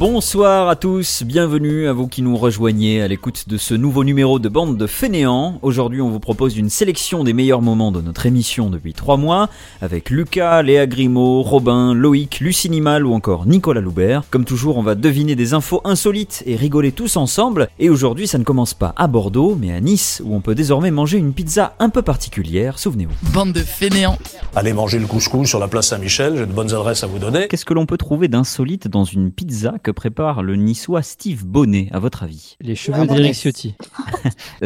[0.00, 4.40] Bonsoir à tous, bienvenue à vous qui nous rejoignez à l'écoute de ce nouveau numéro
[4.40, 5.60] de Bande de Fainéants.
[5.62, 9.48] Aujourd'hui, on vous propose une sélection des meilleurs moments de notre émission depuis trois mois
[9.80, 14.24] avec Lucas, Léa Grimaud, Robin, Loïc, Lucini Mal ou encore Nicolas Loubert.
[14.30, 17.68] Comme toujours, on va deviner des infos insolites et rigoler tous ensemble.
[17.78, 20.90] Et aujourd'hui, ça ne commence pas à Bordeaux, mais à Nice où on peut désormais
[20.90, 23.14] manger une pizza un peu particulière, souvenez-vous.
[23.32, 24.18] Bande de fainéants.
[24.56, 27.46] Allez manger le couscous sur la place Saint-Michel, j'ai de bonnes adresses à vous donner.
[27.48, 31.88] Qu'est-ce que l'on peut trouver d'insolite dans une pizza que prépare le niçois Steve Bonnet,
[31.92, 32.56] à votre avis?
[32.60, 33.74] Les cheveux d'Eric Ciotti.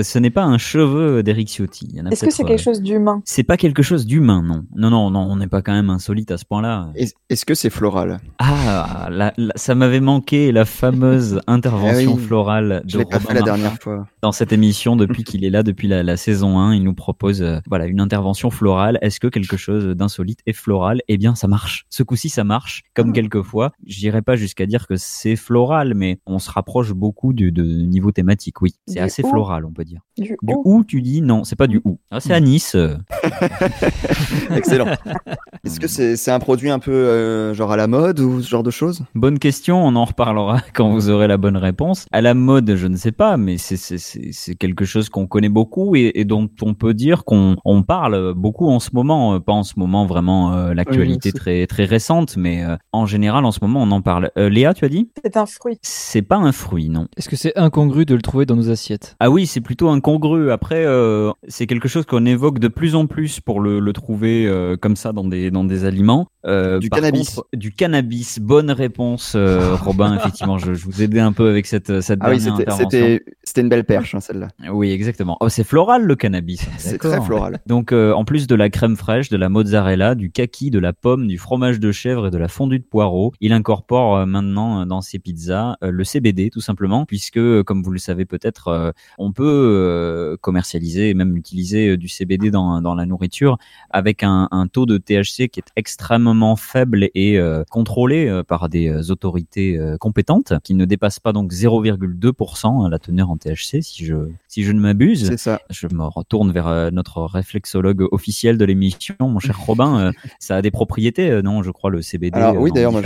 [0.01, 1.99] Ce n'est pas un cheveu d'Eric Ciotti.
[2.11, 3.21] Est-ce que c'est euh, quelque chose d'humain?
[3.25, 4.65] C'est pas quelque chose d'humain, non.
[4.75, 6.91] Non, non, non, on n'est pas quand même insolite à ce point-là.
[6.95, 8.21] Est- Est-ce que c'est floral?
[8.39, 12.25] Ah, la- la- ça m'avait manqué la fameuse intervention Ah oui.
[12.25, 14.07] florale de Je l'ai pas fait la dernière fois.
[14.23, 17.43] Dans cette émission, depuis qu'il est là, depuis la, la saison 1, il nous propose
[17.43, 18.99] euh, voilà une intervention florale.
[19.03, 21.03] Est-ce que quelque chose d'insolite est floral?
[21.09, 21.87] Eh bien, ça marche.
[21.91, 23.73] Ce coup-ci, ça marche, comme quelquefois.
[23.87, 27.63] Je dirais pas jusqu'à dire que c'est floral, mais on se rapproche beaucoup du de
[27.65, 28.61] niveau thématique.
[28.63, 30.01] Oui, c'est assez ou floral, on peut dire.
[30.17, 31.23] Du Du ou tu dis?
[31.23, 31.99] Non, c'est pas du ou.
[32.11, 32.75] Ah, c'est à Nice.
[32.75, 32.97] euh.
[34.57, 34.87] Excellent.
[35.65, 35.87] Est-ce que
[36.17, 39.03] c'est un produit un peu euh, genre à la mode ou ce genre de choses?
[39.15, 42.07] Bonne question, on en reparlera quand vous aurez la bonne réponse.
[42.13, 46.13] À la mode, je ne sais pas, mais c'est- quelque chose qu'on connaît beaucoup et,
[46.15, 49.35] et dont on peut dire qu'on on parle beaucoup en ce moment.
[49.35, 53.07] Euh, Pas en ce moment vraiment euh, l'actualité Oui, très très récente, mais euh, en
[53.07, 54.31] général en ce moment on en parle.
[54.39, 54.98] Euh, Léa, tu as dit?
[55.25, 55.79] C'est un fruit.
[55.83, 57.09] C'est pas un fruit, non.
[57.17, 59.17] Est-ce que c'est incongru de le trouver dans nos assiettes?
[59.21, 60.51] Ah oui, c'est plutôt incongru.
[60.51, 64.47] Après, euh, c'est quelque chose qu'on évoque de plus en plus pour le, le trouver
[64.47, 66.29] euh, comme ça dans des, dans des aliments.
[66.47, 67.35] Euh, Du cannabis.
[67.35, 68.39] contre, du cannabis.
[68.39, 70.15] Bonne réponse, euh, Robin.
[70.17, 72.91] Effectivement, je, je vous aidais un peu avec cette, cette Ah oui, dernière c'était- intervention.
[72.91, 74.49] c'était c'était une belle perche hein, celle-là.
[74.73, 75.37] Oui, exactement.
[75.41, 76.67] Oh, c'est floral le cannabis.
[76.79, 77.61] C'est très floral.
[77.67, 80.93] Donc, euh, en plus de la crème fraîche, de la mozzarella, du kaki, de la
[80.93, 84.81] pomme, du fromage de chèvre et de la fondue de poireau, il incorpore euh, maintenant
[84.89, 88.69] dans ses pizzas euh, le CBD tout simplement, puisque, euh, comme vous le savez peut-être,
[88.69, 93.59] euh, on peut commercialiser et même utiliser du CBD dans, dans la nourriture
[93.91, 97.39] avec un, un taux de THC qui est extrêmement faible et
[97.71, 103.37] contrôlé par des autorités compétentes, qui ne dépasse pas donc 0,2% hein, la teneur en
[103.37, 104.15] THC, si je,
[104.49, 105.27] si je ne m'abuse.
[105.29, 105.61] C'est ça.
[105.71, 109.99] Je me retourne vers euh, notre réflexologue officiel de l'émission, mon cher Robin.
[110.09, 112.37] Euh, ça a des propriétés, euh, non Je crois le CBD.
[112.37, 113.03] Alors euh, oui, d'ailleurs, moi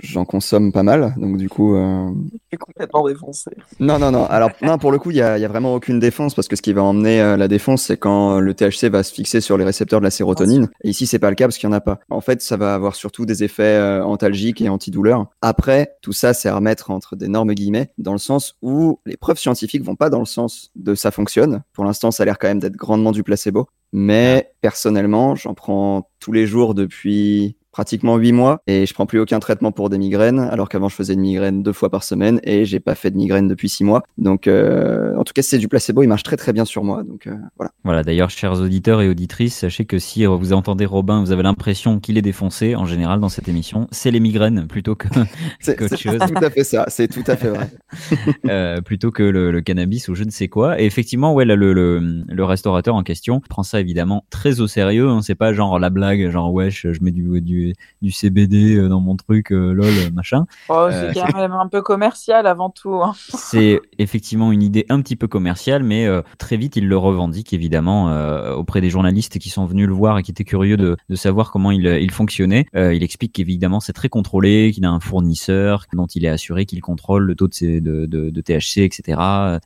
[0.00, 1.74] j'en consomme pas mal, donc du coup.
[1.76, 3.50] euh, Je suis complètement défoncé.
[3.80, 4.24] Non, non, non.
[4.26, 6.48] Alors, non, pour le coup, il y a, il y a vraiment aucune défense parce
[6.48, 9.40] que ce qui va emmener euh, la défense, c'est quand le THC va se fixer
[9.40, 10.68] sur les récepteurs de la sérotonine.
[10.82, 12.00] Et ici, c'est pas le cas parce qu'il y en a pas.
[12.10, 15.26] En fait, ça va avoir surtout des effets euh, antalgiques et antidouleurs.
[15.42, 19.38] Après, tout ça, c'est à remettre entre d'énormes guillemets, dans le sens où les preuves
[19.38, 21.62] scientifiques vont pas dans le sens de ça fonctionne.
[21.72, 23.68] Pour l'instant, ça a l'air quand même d'être grandement du placebo.
[23.92, 29.18] Mais personnellement, j'en prends tous les jours depuis pratiquement huit mois et je prends plus
[29.18, 32.40] aucun traitement pour des migraines alors qu'avant je faisais une migraine deux fois par semaine
[32.44, 35.58] et j'ai pas fait de migraine depuis six mois donc euh, en tout cas c'est
[35.58, 38.60] du placebo il marche très très bien sur moi donc euh, voilà Voilà, d'ailleurs, chers
[38.60, 42.76] auditeurs et auditrices, sachez que si vous entendez Robin, vous avez l'impression qu'il est défoncé,
[42.76, 45.08] en général, dans cette émission, c'est les migraines plutôt que,
[45.60, 47.70] c'est tout à fait ça c'est tout à fait vrai
[48.48, 50.80] euh, plutôt que le, le cannabis ou je ne sais quoi.
[50.80, 54.66] Et effectivement, ouais, là, le, le, le restaurateur en question prend ça évidemment très au
[54.66, 55.08] sérieux.
[55.08, 55.22] Hein.
[55.22, 57.63] C'est pas genre la blague, genre wesh, je mets du, du,
[58.02, 60.44] du CBD euh, dans mon truc, euh, lol, machin.
[60.68, 62.94] Oh, Euh, c'est quand même un peu commercial avant tout.
[63.02, 63.14] hein.
[63.28, 67.52] C'est effectivement une idée un petit peu commerciale, mais euh, très vite il le revendique
[67.52, 70.96] évidemment euh, auprès des journalistes qui sont venus le voir et qui étaient curieux de,
[71.08, 72.66] de savoir comment il, il fonctionnait.
[72.76, 76.66] Euh, il explique qu'évidemment c'est très contrôlé, qu'il a un fournisseur dont il est assuré
[76.66, 79.18] qu'il contrôle le taux de, ses- de, de, de THC, etc.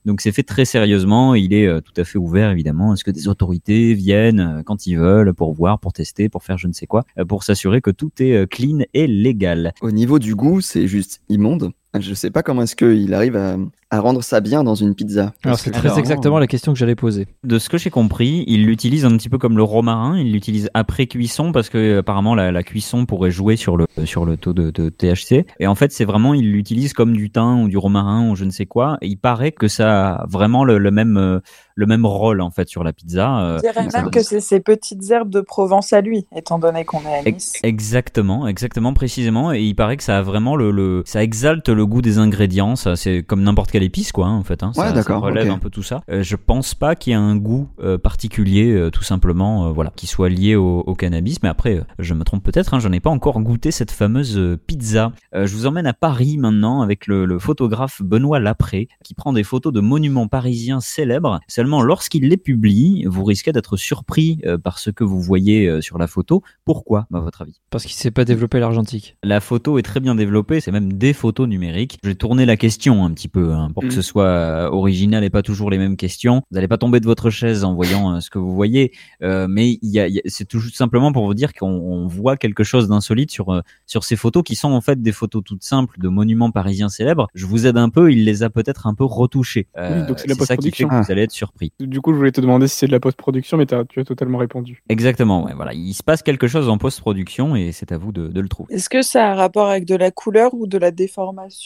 [0.05, 1.35] Donc c'est fait très sérieusement.
[1.35, 2.95] Il est euh, tout à fait ouvert évidemment.
[2.95, 6.59] Est-ce que des autorités viennent euh, quand ils veulent pour voir, pour tester, pour faire
[6.59, 9.73] je ne sais quoi, euh, pour s'assurer que tout est euh, clean et légal.
[9.81, 13.56] au niveau du goût c'est juste immonde je sais pas comment est-ce qu'il arrive à,
[13.90, 16.94] à rendre ça bien dans une pizza Alors c'est très exactement la question que j'allais
[16.94, 17.26] poser.
[17.44, 20.19] De ce que j'ai compris, il l'utilise un petit peu comme le romarin.
[20.19, 23.87] Il l'utilise après cuisson parce que euh, apparemment la, la cuisson pourrait jouer sur le
[24.05, 25.46] sur le taux de, de THC.
[25.61, 28.44] Et en fait, c'est vraiment il l'utilise comme du thym ou du romarin ou je
[28.44, 28.99] ne sais quoi.
[29.00, 31.41] Et il paraît que ça a vraiment le, le même euh,
[31.75, 33.38] le même rôle en fait sur la pizza.
[33.41, 36.58] euh, Je dirais ça- même que c'est ces petites herbes de Provence à lui, étant
[36.58, 37.55] donné qu'on est à Nice.
[37.62, 39.52] Exactement, exactement, précisément.
[39.52, 42.77] Et il paraît que ça a vraiment le, le ça exalte le goût des ingrédients,
[42.77, 44.63] ça c'est comme n'importe quelle épice quoi, hein, en fait.
[44.63, 46.03] Hein, Ouais, ça, relève un peu tout ça.
[46.11, 49.73] Euh, je pense pas qu'il y ait un goût euh, particulier, euh, tout simplement, euh,
[49.73, 51.43] voilà, qui soit lié au, au cannabis.
[51.43, 52.75] Mais après, euh, je me trompe peut-être.
[52.75, 55.13] Hein, J'en ai pas encore goûté cette fameuse pizza.
[55.35, 59.33] Euh, je vous emmène à Paris maintenant avec le, le photographe Benoît Lapré, qui prend
[59.33, 61.41] des photos de monuments parisiens célèbres.
[61.49, 65.81] Seulement, lorsqu'il les publie, vous risquez d'être surpris euh, par ce que vous voyez euh,
[65.81, 66.43] sur la photo.
[66.65, 67.61] Pourquoi, à votre avis?
[67.71, 69.17] Parce qu'il sait pas développer l'argentique.
[69.23, 71.68] la photo est très bien développée, c'est même des photos numériques.
[72.03, 73.93] Je vais tourner la question un petit peu hein, pour que Mm.
[73.93, 76.43] ce soit euh, original et pas toujours les mêmes questions.
[76.50, 78.93] Vous n'allez pas tomber de votre chaise en voyant euh, ce que vous voyez,
[79.23, 81.67] euh, mais il y a, il y a- c'est tout simplement pour vous dire qu'on
[81.70, 85.12] on voit quelque chose d'insolite sur euh, sur ces photos qui sont en fait des
[85.12, 87.29] photos toutes simples de monuments parisiens célèbres.
[87.35, 89.67] Je vous aide un peu, il les a peut-être un peu retouchés.
[89.76, 91.73] Euh, Oui, donc c'est ça qui fait que vous allez être surpris.
[91.81, 94.05] Du coup, je voulais te demander si c'est de la post-production, mais t'as- tu as
[94.05, 94.82] totalement répondu.
[94.88, 95.73] Exactement, ouais, voilà.
[95.75, 98.75] Il se passe quelque chose en post-production et c'est à vous de, de le trouver.
[98.75, 101.57] Est-ce que ça a un rapport avec de la couleur ou de la déformation?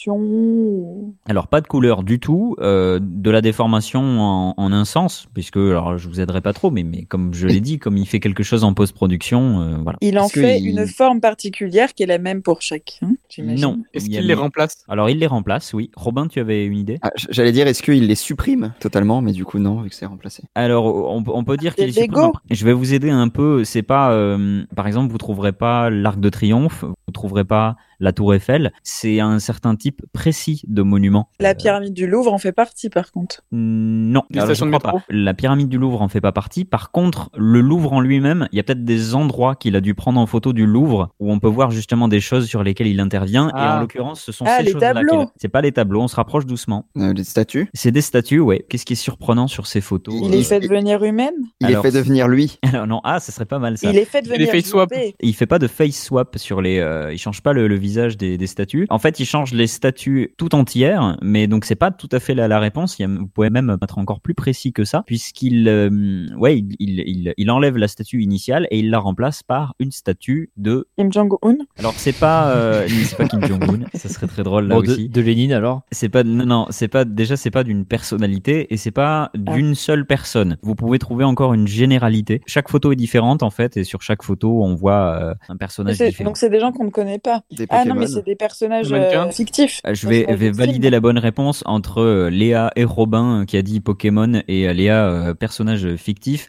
[1.27, 5.57] Alors pas de couleur du tout, euh, de la déformation en, en un sens, puisque
[5.57, 8.19] alors je vous aiderai pas trop, mais, mais comme je l'ai dit, comme il fait
[8.19, 9.97] quelque chose en post-production, euh, voilà.
[10.01, 13.61] Il en fait il- une forme particulière qui est la même pour chacun, j'imagine.
[13.61, 13.77] Non.
[13.93, 14.83] Est-ce qu'il les remplace?
[14.87, 15.91] Alors il les remplace, oui.
[15.95, 16.99] Robin, tu avais une idée?
[17.01, 20.05] Ah, J'allais dire, est-ce qu'il les supprime totalement, mais du coup, non, vu que c'est
[20.05, 20.43] remplacé?
[20.55, 22.31] Alors on, on peut dire qu'il est supprime.
[22.49, 23.63] Je vais vous aider un peu.
[23.63, 28.11] C'est pas, euh, par exemple, vous trouverez pas l'Arc de Triomphe, vous trouverez pas la
[28.13, 28.71] Tour Eiffel.
[28.83, 31.29] C'est un certain type précis de monument.
[31.39, 33.41] La Euh, pyramide du Louvre en fait partie par contre.
[33.51, 35.03] Non, alors, je crois métro pas.
[35.09, 36.65] La pyramide du Louvre en fait pas partie.
[36.65, 39.95] Par contre, le Louvre en lui-même, il y a peut-être des endroits qu'il a dû
[39.95, 42.99] prendre en photo du Louvre où on peut voir justement des choses sur lesquelles il
[42.99, 43.47] intervient.
[43.49, 43.77] Et Ah.
[43.77, 44.91] en l'occurrence, ce sont Ah, ces les choses-là.
[45.37, 46.01] C'est pas les tableaux.
[46.01, 46.87] On se rapproche doucement.
[46.97, 48.65] Euh, les statues C'est des statues, ouais.
[48.69, 51.33] Qu'est-ce qui est surprenant sur ces photos Il euh, est fait devenir humaine?
[51.61, 52.57] Il Alors, est fait devenir lui.
[52.73, 53.89] Alors non, ah, ça serait pas mal ça.
[53.89, 54.93] Il est fait devenir face swap.
[55.21, 56.79] Il fait pas de face swap sur les.
[56.79, 58.85] euh, il change pas le, le visage des, des statues.
[58.89, 62.33] En fait, il change les statues tout entières, mais donc c'est pas tout à fait
[62.35, 62.97] la, la réponse.
[62.99, 66.57] Il y a- vous pouvez même être encore plus précis que ça, puisqu'il, euh, ouais,
[66.59, 70.51] il, il, il, il enlève la statue initiale et il la remplace par une statue
[70.57, 70.87] de.
[70.97, 73.97] Kim Jong-un Alors c'est pas, euh, c'est pas Kim Jong Un.
[73.97, 75.09] Ça serait très drôle là Bon, de, aussi.
[75.09, 75.83] de Lénine alors?
[75.91, 79.75] C'est pas non non, c'est pas déjà c'est pas d'une personnalité et c'est pas d'une
[79.75, 80.57] seule personne.
[80.61, 82.41] Vous pouvez trouver encore une généralité.
[82.45, 85.95] Chaque photo est différente en fait et sur chaque photo on voit euh, un personnage
[85.97, 86.29] C'est- différent.
[86.31, 87.43] Donc c'est des gens qu'on ne connaît pas.
[87.51, 89.81] Des Ah non, mais c'est des personnages euh, fictifs.
[89.85, 90.55] Euh, Je vais, vais fictifs.
[90.55, 95.07] valider la bonne réponse entre euh, Léa et Robin qui a dit Pokémon et Léa
[95.07, 96.47] euh, personnage fictif.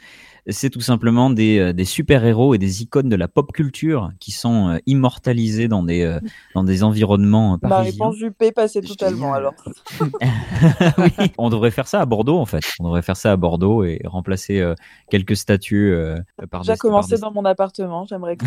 [0.49, 4.31] C'est tout simplement des, euh, des super-héros et des icônes de la pop culture qui
[4.31, 6.21] sont euh, immortalisés dans des, euh,
[6.55, 8.07] dans des environnements euh, Ma parisiens.
[8.07, 9.55] réponse P passait totalement alors.
[10.99, 12.65] oui, on devrait faire ça à Bordeaux en fait.
[12.81, 14.75] On devrait faire ça à Bordeaux et remplacer euh,
[15.11, 16.19] quelques statues euh,
[16.51, 18.45] par J'ai commencé dans mon appartement, j'aimerais que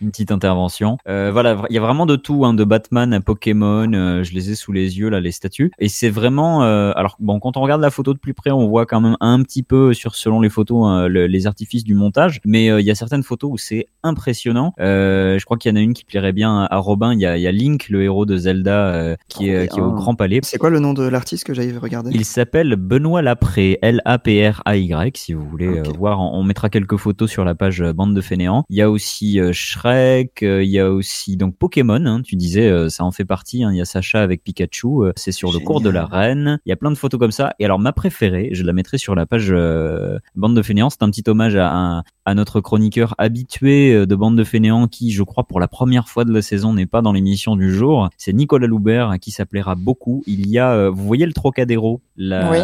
[0.00, 0.98] une petite intervention.
[1.08, 4.22] Euh, voilà, il y a vraiment de tout, hein, de Batman à Pokémon.
[4.22, 5.72] je les ai sous les yeux là, les statues.
[5.78, 8.86] Et c'est vraiment, alors bon, quand on regarde la photo de plus près, on voit
[8.86, 12.40] quand même un petit peu sur selon les photos le- les artifices du montage.
[12.44, 14.72] Mais euh, il y a certaines photos où c'est impressionnant.
[14.80, 17.12] Euh, je crois qu'il y en a une qui plairait bien à, Robin.
[17.12, 19.74] Il y a, il y a Link, le héros de Zelda, euh, qui, est, Trop
[19.74, 19.96] qui est au bien.
[19.96, 20.40] Grand Palais.
[20.42, 22.10] C'est quoi le nom de l'artiste que j'avais regardé?
[22.14, 26.20] Il s'appelle Benoît Lapré, L-A-P-R-A-Y, si vous voulez euh, voir.
[26.20, 28.64] On on mettra quelques photos sur la page euh, Bande de Fainéants.
[28.68, 32.36] Il y a aussi euh, Shrek, euh, il y a aussi donc Pokémon, hein, tu
[32.36, 33.64] disais, euh, ça en fait partie.
[33.64, 33.70] hein.
[33.72, 36.58] Il y a Sacha avec Pikachu, euh, c'est sur le cours de la reine.
[36.66, 37.54] Il y a plein de photos comme ça.
[37.58, 41.02] Et alors ma préférée, je la mettrai sur la page euh, Bande de Fainéants, c'est
[41.02, 42.02] un petit hommage à,
[42.34, 46.24] notre chroniqueur habitué euh, de Bande de Fainéants qui, je crois, pour la première fois
[46.24, 48.08] de la saison n'est pas dans l'émission du jour.
[48.16, 50.22] C'est Nicolas Loubert qui s'appellera beaucoup.
[50.26, 52.58] Il y a, euh, vous voyez le Trocadéro, la, Oui.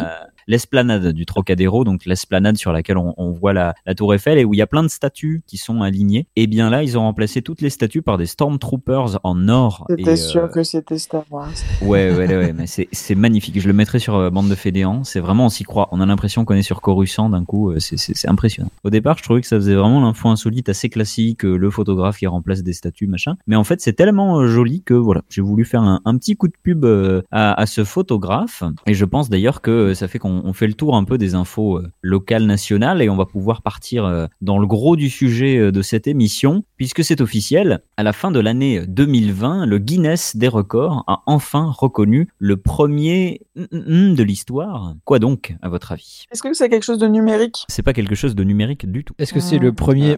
[0.46, 4.44] L'esplanade du Trocadéro, donc l'esplanade sur laquelle on, on voit la, la tour Eiffel et
[4.44, 6.26] où il y a plein de statues qui sont alignées.
[6.36, 9.86] Et bien là, ils ont remplacé toutes les statues par des Stormtroopers en or.
[9.88, 11.50] C'était euh, sûr que c'était Star Wars.
[11.82, 13.60] Ouais, ouais, ouais, ouais, mais c'est, magnifique.
[13.60, 15.04] Je le mettrai sur euh, Bande de Fédéants.
[15.04, 15.88] C'est vraiment, on s'y croit.
[15.92, 17.70] On a l'impression qu'on est sur Coruscant d'un coup.
[17.70, 18.70] euh, C'est, impressionnant.
[18.84, 22.26] Au départ, je trouvais que ça faisait vraiment l'info insolite assez classique, le photographe qui
[22.26, 23.36] remplace des statues, machin.
[23.46, 26.48] Mais en fait, c'est tellement joli que voilà, j'ai voulu faire un, un petit coup
[26.48, 26.84] de pub
[27.30, 28.62] à, à ce photographe.
[28.86, 31.34] Et je pense d'ailleurs que ça fait qu'on on fait le tour un peu des
[31.34, 35.58] infos euh, locales, nationales, et on va pouvoir partir euh, dans le gros du sujet
[35.58, 37.80] euh, de cette émission, puisque c'est officiel.
[37.96, 43.42] À la fin de l'année 2020, le Guinness des records a enfin reconnu le premier
[43.56, 44.94] de l'histoire.
[45.04, 46.26] Quoi donc, à votre avis?
[46.32, 47.64] Est-ce que c'est quelque chose de numérique?
[47.68, 49.14] C'est pas quelque chose de numérique du tout.
[49.18, 50.16] Est-ce que c'est le premier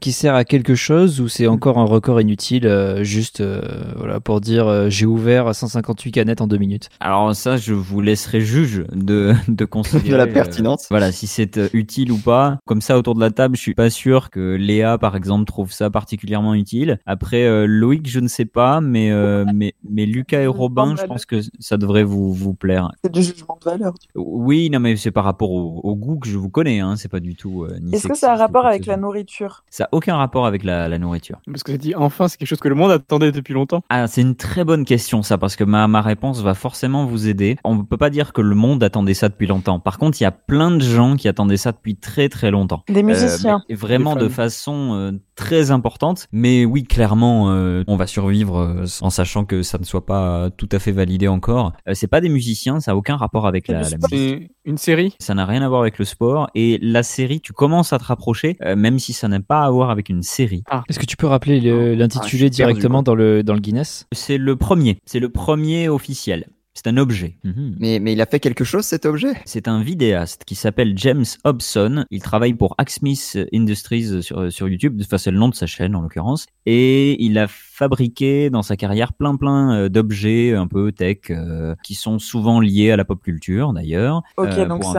[0.00, 3.60] qui sert à quelque chose ou c'est encore un record inutile, euh, juste euh,
[3.96, 6.88] voilà, pour dire euh, j'ai ouvert 158 canettes en deux minutes?
[7.00, 10.86] Alors ça, je vous laisserai juge de, de considérer De la euh, pertinence.
[10.90, 12.58] voilà, si c'est euh, utile ou pas.
[12.66, 15.72] Comme ça, autour de la table, je suis pas sûr que Léa, par exemple, trouve
[15.72, 16.98] ça particulièrement utile.
[17.06, 21.04] Après, euh, Loïc, je ne sais pas, mais euh, mais mais Lucas et Robin, je
[21.04, 22.90] pense que ça devrait vous vous plaire.
[23.02, 23.94] C'est du jugement de valeur.
[24.14, 26.94] Oui, non, mais c'est par rapport au, au goût que je vous connais, hein.
[26.96, 27.64] C'est pas du tout.
[27.64, 29.64] euh, Est-ce que ça a un rapport avec la nourriture?
[29.70, 31.40] Ça a aucun rapport avec la, la nourriture.
[31.46, 33.82] Parce que j'ai dit enfin, c'est quelque chose que le monde attendait depuis longtemps.
[33.88, 37.28] Ah, c'est une très bonne question ça, parce que ma, ma réponse va forcément vous
[37.28, 37.56] aider.
[37.64, 39.78] On ne peut pas dire que le monde attendait ça depuis longtemps.
[39.80, 42.82] Par contre, il y a plein de gens qui attendaient ça depuis très très longtemps.
[42.88, 43.62] Des musiciens.
[43.68, 46.26] mais vraiment Des de façon euh, très importante.
[46.32, 50.44] Mais oui, clairement, euh, on va survivre euh, en sachant que ça ne soit pas
[50.44, 51.72] euh, tout à fait validé encore.
[51.88, 54.08] Euh, c'est pas des musiciens, ça a aucun rapport avec la, la musique.
[54.10, 55.14] C'est une série?
[55.20, 56.50] Ça n'a rien à voir avec le sport.
[56.54, 59.70] Et la série, tu commences à te rapprocher, euh, même si ça n'a pas à
[59.70, 60.62] voir avec une série.
[60.88, 64.06] Est-ce que tu peux rappeler le- Ah, l'intitulé perdu, directement dans le, dans le Guinness?
[64.12, 64.98] C'est le premier.
[65.06, 66.46] C'est le premier officiel.
[66.78, 67.34] C'est un objet.
[67.42, 67.74] Mhm.
[67.80, 69.32] Mais, mais il a fait quelque chose cet objet?
[69.46, 72.04] C'est un vidéaste qui s'appelle James Hobson.
[72.12, 74.96] Il travaille pour Hacksmith Industries sur, sur YouTube.
[75.04, 76.46] Enfin, c'est le nom de sa chaîne en l'occurrence.
[76.66, 81.74] Et il a fabriqué dans sa carrière plein plein euh, d'objets un peu tech euh,
[81.82, 84.22] qui sont souvent liés à la pop culture d'ailleurs.
[84.36, 84.98] Ok, euh, donc c'est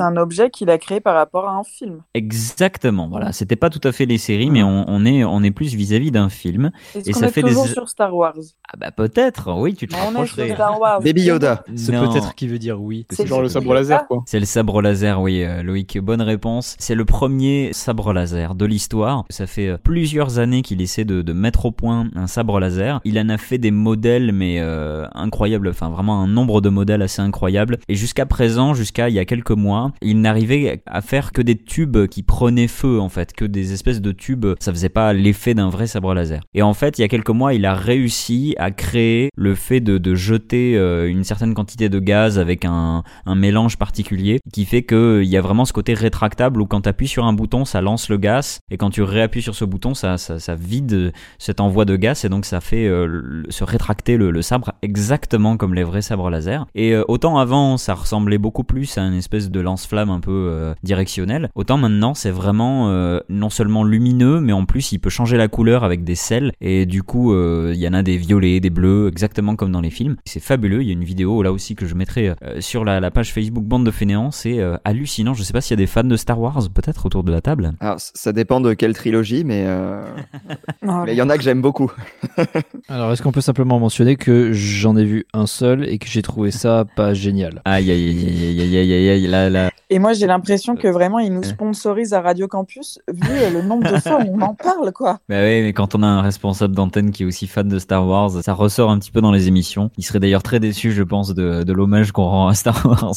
[0.00, 2.02] un, un objet qu'il a créé par rapport à un film.
[2.14, 3.08] Exactement.
[3.08, 5.74] Voilà, c'était pas tout à fait les séries, mais on, on est on est plus
[5.74, 6.72] vis-à-vis d'un film.
[6.96, 8.34] Est-ce Et ça est fait toujours des- sur Star Wars?
[8.72, 9.52] Ah bah peut-être.
[9.56, 11.00] Oui, tu te On est sur Star Wars.
[11.02, 11.64] Baby Yoda.
[11.74, 13.06] C'est peut-être qui veut dire oui.
[13.10, 14.22] C'est Genre le sabre laser, quoi.
[14.26, 16.76] C'est le sabre laser, oui, euh, Loïc, bonne réponse.
[16.78, 19.24] C'est le premier sabre laser de l'histoire.
[19.30, 23.00] Ça fait euh, plusieurs années qu'il essaie de, de mettre au point un sabre laser.
[23.04, 27.02] Il en a fait des modèles, mais euh, incroyables, enfin vraiment un nombre de modèles
[27.02, 27.78] assez incroyable.
[27.88, 31.56] Et jusqu'à présent, jusqu'à il y a quelques mois, il n'arrivait à faire que des
[31.56, 34.46] tubes qui prenaient feu, en fait, que des espèces de tubes.
[34.60, 36.40] Ça faisait pas l'effet d'un vrai sabre laser.
[36.54, 39.80] Et en fait, il y a quelques mois, il a réussi à créer le fait
[39.80, 44.82] de, de jeter euh, une certaine quantité de gaz avec un, mélange particulier qui fait
[44.82, 47.64] que il y a vraiment ce côté rétractable où quand tu appuies sur un bouton,
[47.64, 50.16] ça lance le gaz et quand tu réappuies sur ce bouton, ça,
[50.58, 55.56] vide cet envoi de gaz et donc ça fait euh, se rétracter le, sabre exactement
[55.56, 56.66] comme les vrais sabres laser.
[56.74, 60.48] Et euh, autant avant, ça ressemblait beaucoup plus à une espèce de lance-flamme un peu
[60.50, 65.10] euh, directionnel, autant maintenant c'est vraiment euh, non seulement lumineux, mais en plus il peut
[65.10, 68.16] changer la couleur avec des sels et du coup euh, il y en a des
[68.16, 70.16] violets, des bleus, exactement comme dans les films.
[70.24, 70.82] C'est fabuleux.
[70.82, 73.32] Il y a une vidéo là aussi que je mettrai euh, sur la, la page
[73.32, 74.30] Facebook Bande de Fainéants.
[74.30, 75.34] C'est euh, hallucinant.
[75.34, 77.40] Je sais pas s'il y a des fans de Star Wars peut-être autour de la
[77.40, 77.72] table.
[77.80, 80.02] Alors, ça dépend de quelle trilogie, mais euh,
[80.82, 81.92] mais il y en a que j'aime beaucoup.
[82.88, 86.22] Alors, est-ce qu'on peut simplement mentionner que j'en ai vu un seul et que j'ai
[86.22, 87.62] trouvé ça pas génial?
[87.64, 89.70] Aïe aïe aïe aïe aïe aïe aïe aïe là là.
[89.92, 93.90] Et moi, j'ai l'impression que vraiment, ils nous sponsorisent à Radio Campus, vu le nombre
[93.92, 95.18] de fois où on en parle, quoi.
[95.28, 98.06] Bah oui, mais quand on a un responsable d'antenne qui est aussi fan de Star
[98.06, 99.90] Wars, ça ressort un petit peu dans les émissions.
[99.98, 103.14] Il serait d'ailleurs très déçu, je pense, de, de l'hommage qu'on rend à Star Wars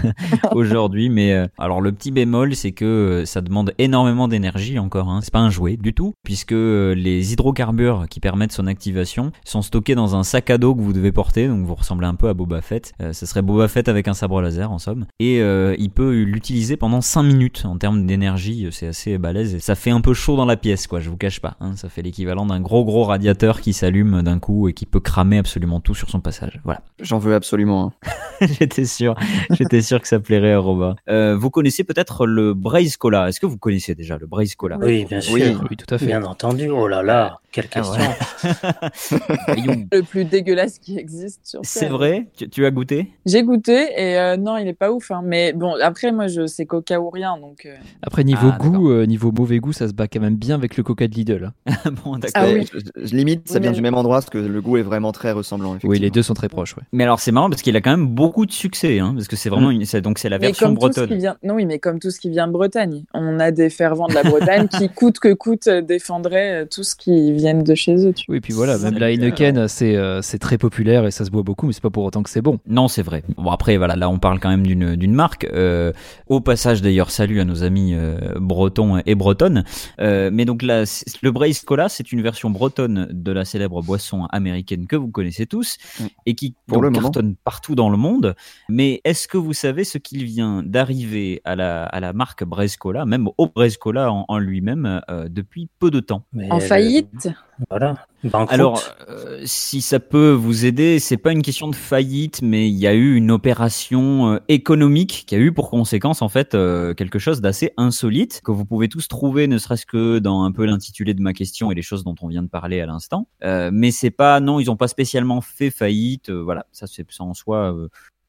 [0.52, 1.08] aujourd'hui.
[1.08, 5.08] Mais euh, alors le petit bémol, c'est que euh, ça demande énormément d'énergie encore.
[5.08, 5.20] Hein.
[5.22, 9.62] C'est pas un jouet du tout, puisque euh, les hydrocarbures qui permettent son activation sont
[9.62, 11.48] stockés dans un sac à dos que vous devez porter.
[11.48, 12.92] Donc vous ressemblez un peu à Boba Fett.
[13.02, 15.06] Euh, ce serait Boba Fett avec un sabre laser en somme.
[15.20, 18.68] Et euh, il peut l'utiliser pendant 5 minutes en termes d'énergie.
[18.70, 19.54] C'est assez balèze.
[19.54, 21.00] Et ça fait un peu chaud dans la pièce, quoi.
[21.00, 21.56] Je vous cache pas.
[21.60, 21.76] Hein.
[21.76, 25.38] Ça fait l'équivalent d'un gros gros radiateur qui s'allume d'un coup et qui peut cramer
[25.38, 26.60] absolument tout sur son passage.
[26.64, 26.82] Voilà.
[27.04, 27.92] J'en veux absolument.
[28.40, 28.46] un.
[28.58, 29.14] J'étais sûr,
[29.50, 30.96] j'étais sûr que ça plairait à Robin.
[31.08, 33.28] Euh, vous connaissez peut-être le Braise Cola.
[33.28, 34.76] Est-ce que vous connaissez déjà le Braise Cola?
[34.80, 35.34] Oui, bien sûr.
[35.34, 35.56] Oui.
[35.70, 36.06] Oui, tout à fait.
[36.06, 36.68] Bien entendu.
[36.68, 38.58] Oh là là, quelle Ah, question.
[39.46, 39.86] Voyons.
[39.92, 42.26] Le plus dégueulasse qui existe sur C'est vrai?
[42.36, 43.10] Tu, tu as goûté?
[43.26, 45.10] J'ai goûté et euh, non, il est pas ouf.
[45.10, 45.22] Hein.
[45.24, 47.64] Mais bon, après, moi, je c'est coca ou rien, donc.
[47.66, 50.56] euh, Après, niveau Ah, goût, euh, niveau mauvais goût, ça se bat quand même bien
[50.56, 51.52] avec le coca de Lidl.
[51.66, 51.74] hein.
[52.04, 52.42] Bon, d'accord.
[52.42, 52.66] Ah oui.
[52.72, 54.82] je, je limite, ça Oui, vient mais- du même endroit parce que le goût est
[54.82, 55.76] vraiment très ressemblant.
[55.84, 56.76] Oui, les deux sont très proches.
[56.76, 56.82] Ouais.
[56.92, 59.36] Mais alors c'est marrant parce qu'il a quand même beaucoup de succès, hein, parce que
[59.36, 61.14] c'est vraiment une, c'est- donc c'est la Mais version bretonne.
[61.14, 64.08] vient, non oui, mais comme tout ce qui vient de Bretagne, on a des fervents
[64.08, 67.94] de la Bretagne qui coûte que coûte euh, défendraient tout ce qui vient de chez
[68.06, 68.12] eux.
[68.12, 68.32] Tu vois.
[68.34, 69.10] Oui, et puis voilà, même la.
[69.12, 72.04] Heineken, c'est euh, c'est très populaire et ça se boit beaucoup, mais c'est pas pour
[72.04, 72.58] autant que c'est bon.
[72.66, 73.22] Non, c'est vrai.
[73.36, 75.44] Bon après voilà, là on parle quand même d'une marque.
[75.52, 75.92] Euh,
[76.28, 79.64] au passage d'ailleurs, salut à nos amis euh, bretons et bretonnes.
[80.00, 83.82] Euh, mais donc là, c'est- le Braise Cola, c'est une version bretonne de la célèbre
[83.82, 86.04] boisson américaine que vous connaissez tous Mm.
[86.26, 87.02] et qui Pour donc, le moment.
[87.02, 88.34] cartonne partout dans le monde.
[88.68, 92.76] Mais est-ce que vous savez ce qu'il vient d'arriver à la à la marque Braise
[92.76, 96.24] Cola, même au Braise Cola en, en lui-même euh, depuis peu de temps?
[96.32, 97.28] Mais En faillite?
[97.70, 97.94] Voilà.
[98.24, 98.52] Banqueroute.
[98.52, 102.74] Alors, euh, si ça peut vous aider, c'est pas une question de faillite, mais il
[102.74, 106.94] y a eu une opération euh, économique qui a eu pour conséquence en fait euh,
[106.94, 110.64] quelque chose d'assez insolite que vous pouvez tous trouver, ne serait-ce que dans un peu
[110.64, 113.28] l'intitulé de ma question et les choses dont on vient de parler à l'instant.
[113.42, 116.30] Mais c'est pas, non, ils ont pas spécialement fait faillite.
[116.30, 117.74] voilà, ça c'est en soi.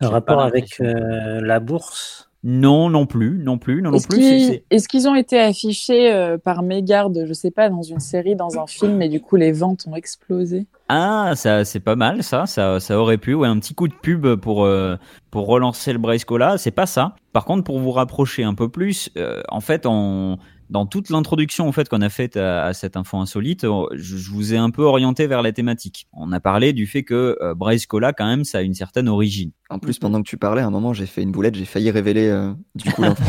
[0.01, 2.24] Un rapport avec la bourse?
[2.47, 4.19] Non, non plus, non plus, non, non Est-ce plus.
[4.19, 8.35] qu'ils est-ce qu'ils ont été affichés euh, par mégarde, je sais pas, dans une série,
[8.35, 10.67] dans un film, et du coup les ventes ont explosé?
[10.87, 13.95] Ah, ça, c'est pas mal, ça, ça, ça aurait pu, ouais, un petit coup de
[13.95, 14.95] pub pour euh,
[15.31, 17.15] pour relancer le Braescola, c'est pas ça.
[17.33, 20.37] Par contre, pour vous rapprocher un peu plus, euh, en fait, on
[20.69, 24.31] dans toute l'introduction en fait qu'on a faite à, à cette info insolite, je, je
[24.31, 26.07] vous ai un peu orienté vers la thématique.
[26.13, 29.51] On a parlé du fait que euh, Braescola, quand même, ça a une certaine origine.
[29.71, 31.89] En plus, pendant que tu parlais, à un moment, j'ai fait une boulette, j'ai failli
[31.89, 33.23] révéler euh, du coup l'info.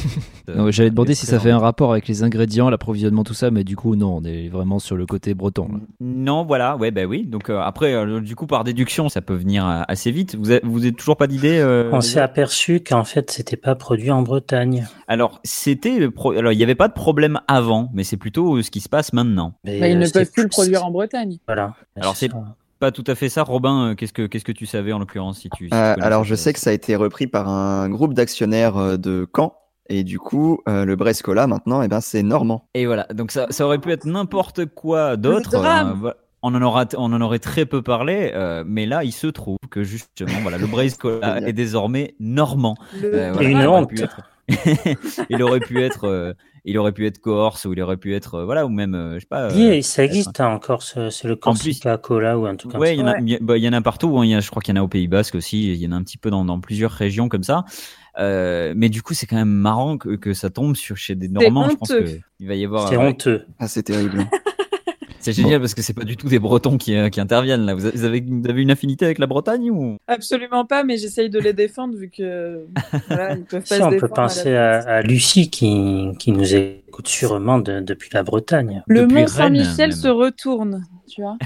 [0.70, 3.76] J'allais demander si ça fait un rapport avec les ingrédients, l'approvisionnement, tout ça, mais du
[3.76, 5.68] coup, non, on est vraiment sur le côté breton.
[5.70, 5.78] là.
[6.00, 7.26] Non, voilà, ouais, bah oui.
[7.26, 10.34] Donc euh, après, euh, du coup, par déduction, ça peut venir euh, assez vite.
[10.36, 13.74] Vous avez, vous avez toujours pas d'idée euh, On s'est aperçu qu'en fait, c'était pas
[13.74, 14.86] produit en Bretagne.
[15.08, 18.62] Alors, c'était pro- alors il n'y avait pas de problème avant, mais c'est plutôt euh,
[18.62, 19.54] ce qui se passe maintenant.
[19.64, 21.36] Mais, Bah, Ils euh, ne peuvent plus le produire en Bretagne.
[21.46, 21.74] Voilà.
[22.00, 22.38] Alors, c'est ça.
[22.82, 23.90] Pas tout à fait ça, Robin.
[23.90, 26.24] euh, Qu'est-ce que qu'est-ce que tu savais en l'occurrence si tu si tu Euh, alors,
[26.24, 29.54] je sais que ça a été repris par un groupe d'actionnaires euh, de Caen.
[29.88, 32.68] Et du coup, euh, le Brescola, maintenant, eh ben, c'est normand.
[32.74, 33.06] Et voilà.
[33.14, 35.54] Donc ça ça aurait pu être n'importe quoi d'autre.
[35.54, 36.16] euh, voilà.
[36.42, 39.58] on en aura on en aurait très peu parlé, euh, mais là il se trouve
[39.70, 41.48] que justement voilà le Braise Cola Génial.
[41.48, 42.76] est désormais normand.
[43.00, 43.88] Le Euh, voilà, Et une honte.
[43.90, 44.20] pu être-
[45.30, 46.32] il aurait pu être euh,
[46.64, 49.14] il aurait pu être corse ou il aurait pu être euh, voilà ou même euh,
[49.14, 49.50] je sais pas.
[49.50, 52.72] euh, Oui, ça existe hein, encore, ce- c'est le En Corsica Cola ou un truc
[52.72, 52.92] comme Ouais, ça.
[52.94, 53.18] il y en a, Ouais.
[53.22, 54.16] il y bah, y en a partout.
[54.18, 54.24] hein.
[54.26, 55.72] Y a, je crois qu'il y en a au Pays Basque aussi.
[55.72, 57.64] Il y en a un petit peu dans, dans plusieurs régions comme ça.
[58.18, 61.28] Euh, mais du coup, c'est quand même marrant que, que ça tombe sur chez des
[61.28, 61.68] Normands.
[61.70, 62.02] Je pense honteux.
[62.04, 62.88] que il va y avoir.
[62.88, 63.46] C'est honteux.
[63.58, 64.26] Ah, c'est terrible.
[65.22, 67.74] C'est génial parce que c'est pas du tout des Bretons qui, euh, qui interviennent là.
[67.74, 69.96] Vous avez, vous avez, vous avez une affinité avec la Bretagne ou?
[70.08, 72.66] Absolument pas, mais j'essaye de les défendre vu que
[73.08, 76.54] voilà, ils peuvent pas Si, se on peut à penser à, Lucie qui, qui nous
[76.54, 78.82] écoute sûrement de- depuis la Bretagne.
[78.88, 81.38] Le Depuis Mont Saint-Michel se retourne, tu vois.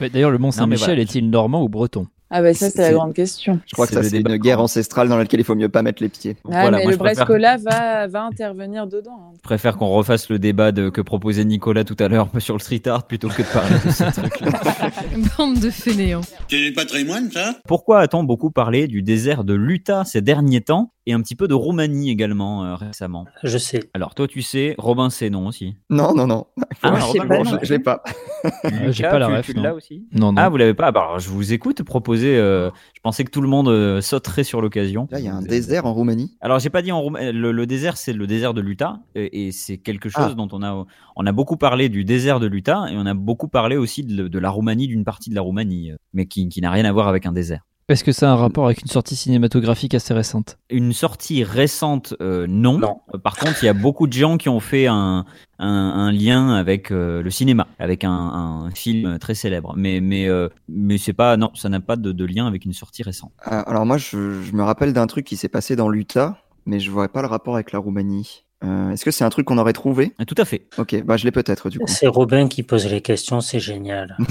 [0.12, 1.02] D'ailleurs, le Mont Saint-Michel voilà.
[1.02, 2.06] est-il normand ou breton?
[2.30, 3.58] Ah bah ça c'est la grande question.
[3.66, 5.80] Je crois que C'est ça, c'est une guerre ancestrale dans laquelle il faut mieux pas
[5.82, 6.36] mettre les pieds.
[6.44, 9.18] Ah, Voilà, mais moi, le je préfère- Brescola va, va intervenir dedans.
[9.18, 9.32] hein.
[9.36, 12.60] Je préfère qu'on refasse le débat de, que proposait Nicolas tout à l'heure sur le
[12.60, 14.32] street art plutôt que de parler de ce truc.
[15.38, 16.20] Bande de fainéants.
[16.50, 17.54] C'est du patrimoine, ça?
[17.66, 20.92] Pourquoi a-t-on beaucoup parlé du désert de l'Utah ces derniers temps?
[21.08, 23.80] Et un petit peu de Roumanie également euh, récemment Je sais.
[23.94, 25.74] Alors toi tu sais, Robin c'est non aussi.
[25.90, 26.46] Non, non, non.
[26.82, 27.58] Ah, Robin, non.
[27.60, 28.02] je je l'ai pas.
[28.64, 29.62] j'ai Lucas, pas la tu- ref, tu non.
[29.62, 30.40] l'as aussi Non, non.
[30.40, 32.36] Ah, vous l'avez pas bah, alors, Je vous écoute proposer.
[32.36, 35.08] euh, je pensais que tout le monde euh, sauterait sur l'occasion.
[35.10, 36.36] Là, il y a un désert en Roumanie.
[36.40, 37.32] Alors, j'ai pas dit en Roumanie.
[37.32, 40.34] Le, le désert, c'est le désert de l'Utah, et, et c'est quelque chose Ah.
[40.34, 40.84] dont on a,
[41.16, 44.28] on a beaucoup parlé du désert de l'Utah, et on a beaucoup parlé aussi de,
[44.28, 47.08] de la Roumanie, d'une partie de la Roumanie, mais qui, qui n'a rien à voir
[47.08, 47.62] avec un désert.
[47.88, 52.14] Est-ce que ça a un rapport avec une sortie cinématographique assez récente Une sortie récente,
[52.20, 52.78] euh, non.
[52.78, 53.00] Non.
[53.14, 55.24] Euh, Par contre, il y a beaucoup de gens qui ont fait un,
[55.58, 59.72] un, un lien avec euh, le cinéma, avec un, un film très célèbre.
[59.74, 62.74] Mais, mais, euh, mais c'est pas, non, ça n'a pas de, de lien avec une
[62.74, 63.32] sortie récente.
[63.40, 66.90] Alors moi, je, je me rappelle d'un truc qui s'est passé dans l'Utah, mais je
[66.90, 68.44] vois pas le rapport avec la Roumanie.
[68.64, 70.12] Euh, Est-ce que c'est un truc qu'on aurait trouvé?
[70.18, 70.66] Ah, Tout à fait.
[70.76, 71.86] Ok, bah je l'ai peut-être du coup.
[71.88, 74.18] C'est Robin qui pose les questions, c'est génial.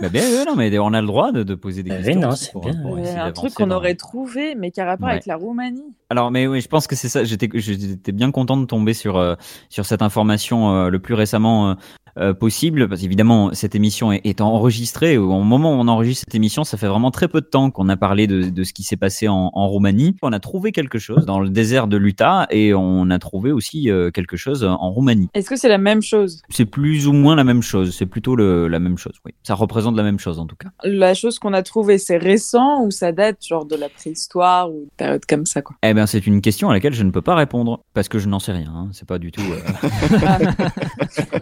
[0.00, 2.20] Bah, bien, euh, non, mais on a le droit de, de poser des oui, questions.
[2.20, 2.82] non, pour- bien.
[2.82, 5.12] pour un truc qu'on dans- aurait trouvé, mais qui a rapport Ouais.
[5.12, 5.84] avec la Roumanie.
[6.10, 7.24] Alors, mais oui, je pense que c'est ça.
[7.24, 9.34] J'étais, j'étais bien content de tomber sur euh,
[9.70, 11.76] sur cette information euh, le plus récemment
[12.18, 15.16] euh, possible, parce qu'évidemment cette émission est, est enregistrée.
[15.18, 17.88] Au moment où on enregistre cette émission, ça fait vraiment très peu de temps qu'on
[17.88, 20.16] a parlé de, de ce qui s'est passé en, en Roumanie.
[20.22, 23.90] On a trouvé quelque chose dans le désert de l'Utah et on a trouvé aussi
[23.90, 25.28] euh, quelque chose en Roumanie.
[25.34, 26.42] Est-ce que c'est la même chose?
[26.48, 27.94] C'est plus ou moins la même chose.
[27.96, 29.14] C'est plutôt le, la même chose.
[29.24, 30.68] Oui, ça représente la même chose en tout cas.
[30.84, 34.82] La chose qu'on a trouvée, c'est récent ou ça date genre de la préhistoire ou
[34.84, 35.76] une période comme ça quoi?
[35.82, 38.28] Eh ben, c'est une question à laquelle je ne peux pas répondre parce que je
[38.28, 38.72] n'en sais rien.
[38.74, 38.88] hein.
[38.92, 39.42] C'est pas du tout.
[39.42, 40.58] euh,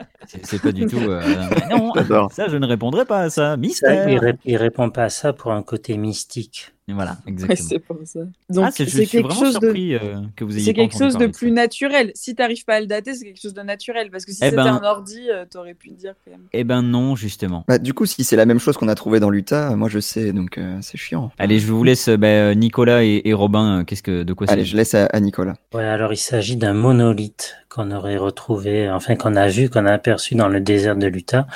[0.27, 0.97] c'est- pas du tout.
[0.99, 1.21] euh,
[1.71, 3.51] non, ça, je ne répondrai pas à ça.
[3.53, 4.09] Ça, Mystère.
[4.09, 6.73] il, ré- il répond pas à ça pour un côté mystique.
[6.87, 7.69] Voilà, Ouais, exactement.
[7.71, 8.21] c'est pour ça.
[8.51, 10.65] Donc ah, c'est, je c'est suis quelque vraiment chose de surpris euh, que vous ayez
[10.67, 12.13] c'est quelque chose de plus naturel.
[12.15, 14.51] Si t'arrives pas à le dater, c'est quelque chose de naturel parce que si Eh
[14.51, 16.43] c'était ben- un ordi, euh, t'aurais pu dire quand même.
[16.53, 17.65] Eh ben non, justement.
[17.69, 19.89] Bah, du coup, si c'est la même chose qu'on a trouvé dans l'Utah, euh, moi
[19.89, 21.31] je sais, donc euh, c'est chiant.
[21.39, 23.81] Allez, je vous laisse, bah, Nicolas et, et Robin.
[23.81, 25.55] euh, Qu'est-ce que, de quoi Allez, je laisse à, à Nicolas.
[25.73, 29.93] Ouais, alors il s'agit d'un monolithe qu'on aurait retrouvé, enfin qu'on a vu, qu'on a
[29.93, 31.47] aperçu dans le désert de l'Utah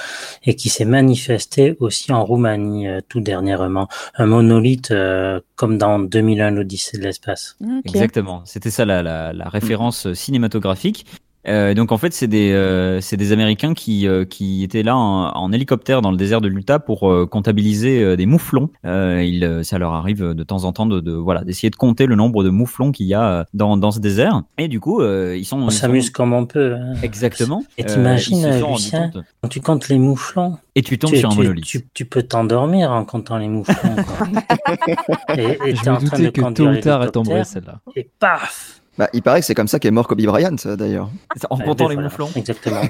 [0.45, 3.88] et qui s'est manifesté aussi en Roumanie euh, tout dernièrement.
[4.17, 7.57] Un monolithe euh, comme dans 2001 l'Odyssée de l'espace.
[7.85, 8.43] Exactement.
[8.45, 11.07] C'était ça la, la, la référence cinématographique.
[11.49, 14.97] Euh, donc en fait, c'est des euh, c'est des Américains qui euh, qui étaient là
[14.97, 18.71] en, en hélicoptère dans le désert de l'Utah pour euh, comptabiliser euh, des mouflons.
[18.85, 22.07] Euh, euh, ça leur arrive de temps en temps de, de voilà d'essayer de compter
[22.07, 24.43] le nombre de mouflons qu'il y a dans dans ce désert.
[24.59, 26.75] Et du coup, euh, ils sont On sont- s'amuse comme on peut.
[26.75, 26.95] hein.
[27.03, 27.65] Exactement.
[27.79, 29.11] Et t'imagines, euh, Lucien,
[29.43, 31.65] quand tu comptes les mouflons, Et tu tombes tu, sur un monolithe.
[31.65, 33.75] tu- tu peux t'endormir en comptant les mouflons.
[33.97, 34.27] quoi.
[35.37, 37.35] et et Je t'es en me train de doutais que tôt ou tard elle tomberait
[37.37, 37.81] l'hélicoptère, celle-là.
[37.97, 41.09] Et paf Bah, il paraît que c'est comme ça qu'est mort Kobe Bryant, euh, d'ailleurs.
[41.51, 42.29] En comptant les voilà, mouflons.
[42.35, 42.81] Exactement.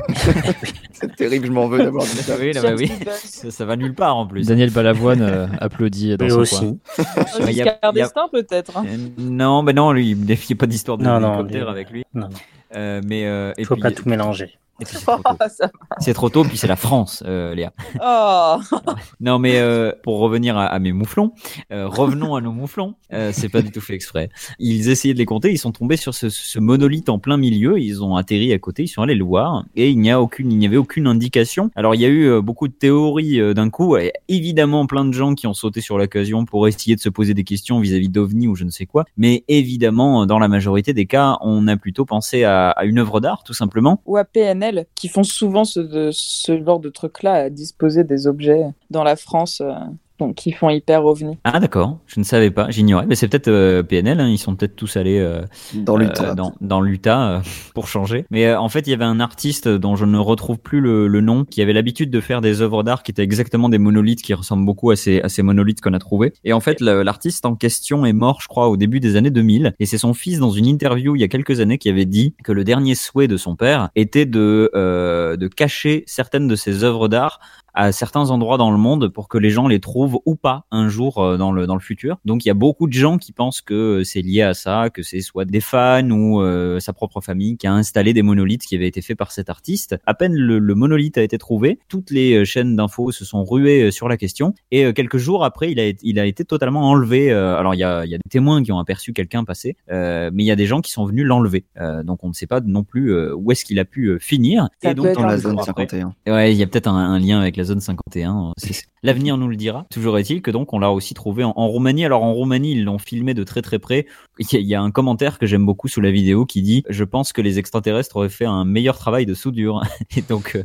[0.93, 2.35] C'est terrible, je m'en veux d'avoir dit ça.
[2.41, 2.91] Oui, là, bah oui.
[3.25, 4.47] Ça, ça va nulle part en plus.
[4.47, 6.79] Daniel Balavoine euh, applaudit dans son aussi.
[6.97, 7.47] coin.
[7.47, 8.77] Giscard d'Estaing, peut-être.
[8.77, 8.85] hein.
[8.89, 11.91] Euh, Non, mais non, lui, il n'y a pas d'histoire de Non, non, lui- avec
[11.91, 12.05] lui.
[12.15, 12.37] Non, non.
[12.75, 14.59] Euh, mais euh, et Il faut puis- pas tout mélanger.
[14.85, 15.37] Puis c'est trop tôt.
[15.49, 17.73] Ça- C'est trop tôt, puis c'est la France, euh, Léa.
[18.03, 18.57] Oh.
[19.21, 21.33] Non, mais euh, pour revenir à, à mes mouflons,
[21.73, 22.95] euh, revenons à nos mouflons.
[23.33, 24.29] C'est pas du tout fait exprès.
[24.59, 27.79] Ils essayaient de les compter, ils sont tombés sur ce, ce monolithe en plein milieu.
[27.81, 30.53] Ils ont atterri à côté, ils sont allés le voir, et il n'y a aucune,
[30.53, 31.71] il n'y avait aucune indication.
[31.75, 35.35] Alors il y a eu beaucoup de théories d'un coup, et évidemment plein de gens
[35.35, 38.55] qui ont sauté sur l'occasion pour essayer de se poser des questions vis-à-vis d'OVNI ou
[38.55, 39.05] je ne sais quoi.
[39.17, 43.21] Mais évidemment, dans la majorité des cas, on a plutôt pensé à, à une œuvre
[43.21, 44.03] d'art, tout simplement.
[44.07, 48.65] Ou à PNL, qui font souvent ce, ce genre de truc-là, à disposer des objets
[48.91, 49.73] dans la France, euh,
[50.19, 51.39] donc qui font hyper ovni.
[51.45, 53.07] Ah d'accord, je ne savais pas, j'ignorais.
[53.07, 55.43] Mais c'est peut-être euh, PNL, hein, ils sont peut-être tous allés euh,
[55.75, 56.35] Dans euh, l'Utah.
[56.35, 57.41] dans, dans l'Utah euh,
[57.75, 58.25] pour changer.
[58.31, 61.07] Mais euh, en fait, il y avait un artiste dont je ne retrouve plus le,
[61.07, 64.23] le nom, qui avait l'habitude de faire des œuvres d'art qui étaient exactement des monolithes
[64.23, 66.33] qui ressemblent beaucoup à ces, à ces monolithes qu'on a trouvés.
[66.45, 69.75] Et en fait, l'artiste en question est mort, je crois, au début des années 2000.
[69.79, 72.35] Et c'est son fils dans une interview il y a quelques années qui avait dit
[72.45, 76.85] que le dernier souhait de son père était de, euh, de cacher certaines de ses
[76.85, 77.41] œuvres d'art
[77.79, 80.89] à certains endroits dans le monde pour que les gens les trouvent ou pas un
[80.89, 82.19] jour euh, dans le dans le futur.
[82.25, 85.03] Donc il y a beaucoup de gens qui pensent que c'est lié à ça, que
[85.03, 88.75] c'est soit des fans ou euh, sa propre famille qui a installé des monolithes qui
[88.75, 89.97] avaient été faits par cet artiste.
[90.07, 93.45] À peine le, le monolithe a été trouvé, toutes les euh, chaînes d'infos se sont
[93.45, 96.27] ruées euh, sur la question et euh, quelques jours après il a été- il a
[96.27, 97.31] été totalement enlevé.
[97.31, 99.77] Euh, alors il y a il y a des témoins qui ont aperçu quelqu'un passer,
[99.93, 101.65] euh, mais il y a des gens qui sont venus l'enlever.
[101.81, 104.19] Euh, donc on ne sait pas non plus euh, où est-ce qu'il a pu euh,
[104.19, 104.69] finir.
[104.83, 106.15] Ça et donc Dans la zone jours après- 51.
[106.33, 108.53] Ouais, il y a peut-être un, un lien avec la zone 51.
[108.57, 109.87] C'est- L'avenir nous le dira.
[109.93, 112.05] Toujours est-il que donc on l'a aussi trouvé en, en Roumanie.
[112.05, 114.07] Alors en Roumanie, ils l'ont filmé de très très près.
[114.41, 116.63] Il y, a, il y a un commentaire que j'aime beaucoup sous la vidéo qui
[116.63, 119.83] dit "Je pense que les extraterrestres auraient fait un meilleur travail de soudure."
[120.17, 120.63] Et donc euh,